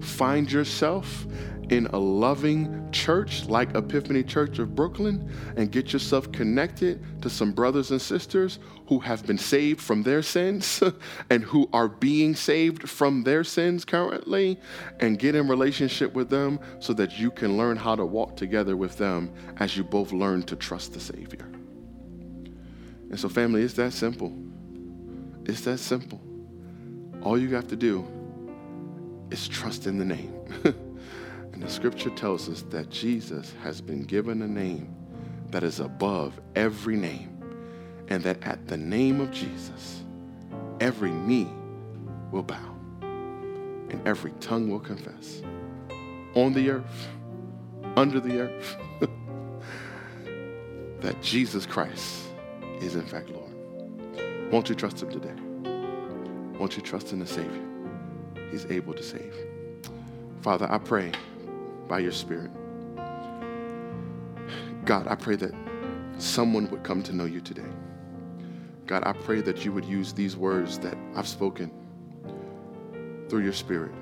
find 0.00 0.50
yourself 0.50 1.26
in 1.72 1.86
a 1.86 1.98
loving 1.98 2.86
church 2.92 3.46
like 3.46 3.74
Epiphany 3.74 4.22
Church 4.22 4.58
of 4.58 4.74
Brooklyn 4.74 5.32
and 5.56 5.72
get 5.72 5.90
yourself 5.90 6.30
connected 6.30 7.02
to 7.22 7.30
some 7.30 7.52
brothers 7.52 7.90
and 7.90 8.00
sisters 8.00 8.58
who 8.88 8.98
have 8.98 9.24
been 9.26 9.38
saved 9.38 9.80
from 9.80 10.02
their 10.02 10.20
sins 10.20 10.82
and 11.30 11.42
who 11.42 11.66
are 11.72 11.88
being 11.88 12.34
saved 12.34 12.86
from 12.90 13.22
their 13.22 13.42
sins 13.42 13.86
currently 13.86 14.60
and 15.00 15.18
get 15.18 15.34
in 15.34 15.48
relationship 15.48 16.12
with 16.12 16.28
them 16.28 16.60
so 16.78 16.92
that 16.92 17.18
you 17.18 17.30
can 17.30 17.56
learn 17.56 17.78
how 17.78 17.96
to 17.96 18.04
walk 18.04 18.36
together 18.36 18.76
with 18.76 18.98
them 18.98 19.32
as 19.56 19.74
you 19.74 19.82
both 19.82 20.12
learn 20.12 20.42
to 20.42 20.54
trust 20.54 20.92
the 20.92 21.00
Savior. 21.00 21.48
And 23.08 23.18
so, 23.18 23.30
family, 23.30 23.62
it's 23.62 23.74
that 23.74 23.94
simple. 23.94 24.36
It's 25.46 25.62
that 25.62 25.78
simple. 25.78 26.20
All 27.22 27.38
you 27.38 27.54
have 27.54 27.68
to 27.68 27.76
do 27.76 28.06
is 29.30 29.48
trust 29.48 29.86
in 29.86 29.96
the 29.96 30.04
name. 30.04 30.34
the 31.62 31.70
scripture 31.70 32.10
tells 32.10 32.48
us 32.48 32.62
that 32.70 32.90
Jesus 32.90 33.54
has 33.62 33.80
been 33.80 34.02
given 34.02 34.42
a 34.42 34.48
name 34.48 34.92
that 35.50 35.62
is 35.62 35.78
above 35.78 36.40
every 36.56 36.96
name, 36.96 37.40
and 38.08 38.20
that 38.24 38.42
at 38.42 38.66
the 38.66 38.76
name 38.76 39.20
of 39.20 39.30
Jesus, 39.30 40.02
every 40.80 41.12
knee 41.12 41.48
will 42.32 42.42
bow 42.42 42.74
and 43.02 44.08
every 44.08 44.32
tongue 44.40 44.70
will 44.70 44.80
confess 44.80 45.40
on 46.34 46.52
the 46.52 46.68
earth, 46.68 47.08
under 47.94 48.18
the 48.18 48.40
earth, 48.40 48.76
that 51.00 51.22
Jesus 51.22 51.64
Christ 51.64 52.24
is 52.80 52.96
in 52.96 53.06
fact 53.06 53.30
Lord. 53.30 54.50
Won't 54.50 54.68
you 54.68 54.74
trust 54.74 55.00
Him 55.00 55.10
today? 55.10 55.34
Won't 56.58 56.76
you 56.76 56.82
trust 56.82 57.12
in 57.12 57.20
the 57.20 57.26
Savior? 57.26 57.62
He's 58.50 58.66
able 58.66 58.94
to 58.94 59.02
save. 59.02 59.34
Father, 60.40 60.66
I 60.68 60.78
pray 60.78 61.12
by 61.92 61.98
your 61.98 62.10
Spirit. 62.10 62.50
God, 64.86 65.06
I 65.08 65.14
pray 65.14 65.36
that 65.36 65.52
someone 66.16 66.70
would 66.70 66.82
come 66.82 67.02
to 67.02 67.12
know 67.12 67.26
you 67.26 67.42
today. 67.42 67.68
God, 68.86 69.02
I 69.04 69.12
pray 69.12 69.42
that 69.42 69.66
you 69.66 69.72
would 69.72 69.84
use 69.84 70.14
these 70.14 70.34
words 70.34 70.78
that 70.78 70.96
I've 71.14 71.28
spoken 71.28 71.70
through 73.28 73.44
your 73.44 73.52
Spirit, 73.52 73.92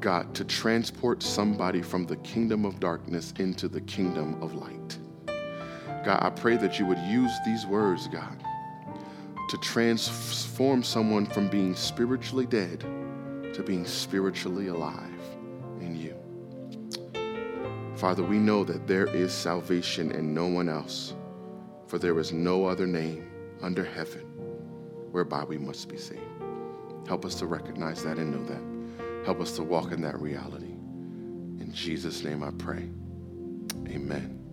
God, 0.00 0.34
to 0.34 0.44
transport 0.44 1.22
somebody 1.22 1.80
from 1.80 2.06
the 2.06 2.16
kingdom 2.16 2.64
of 2.64 2.80
darkness 2.80 3.32
into 3.38 3.68
the 3.68 3.82
kingdom 3.82 4.42
of 4.42 4.54
light. 4.54 4.98
God, 6.04 6.18
I 6.22 6.30
pray 6.30 6.56
that 6.56 6.80
you 6.80 6.86
would 6.86 6.98
use 6.98 7.30
these 7.46 7.64
words, 7.66 8.08
God, 8.08 8.36
to 9.48 9.56
transform 9.58 10.82
someone 10.82 11.26
from 11.26 11.46
being 11.46 11.76
spiritually 11.76 12.46
dead 12.46 12.84
to 13.54 13.62
being 13.62 13.86
spiritually 13.86 14.66
alive. 14.66 15.13
Father, 18.04 18.22
we 18.22 18.36
know 18.38 18.64
that 18.64 18.86
there 18.86 19.06
is 19.16 19.32
salvation 19.32 20.12
in 20.12 20.34
no 20.34 20.46
one 20.46 20.68
else, 20.68 21.14
for 21.86 21.98
there 21.98 22.20
is 22.20 22.34
no 22.34 22.66
other 22.66 22.86
name 22.86 23.26
under 23.62 23.82
heaven 23.82 24.20
whereby 25.10 25.42
we 25.42 25.56
must 25.56 25.88
be 25.88 25.96
saved. 25.96 26.20
Help 27.08 27.24
us 27.24 27.34
to 27.36 27.46
recognize 27.46 28.04
that 28.04 28.18
and 28.18 28.30
know 28.30 28.44
that. 28.44 29.24
Help 29.24 29.40
us 29.40 29.52
to 29.52 29.62
walk 29.62 29.90
in 29.90 30.02
that 30.02 30.20
reality. 30.20 30.74
In 30.74 31.70
Jesus' 31.72 32.22
name 32.22 32.42
I 32.42 32.50
pray. 32.50 32.90
Amen. 33.88 34.43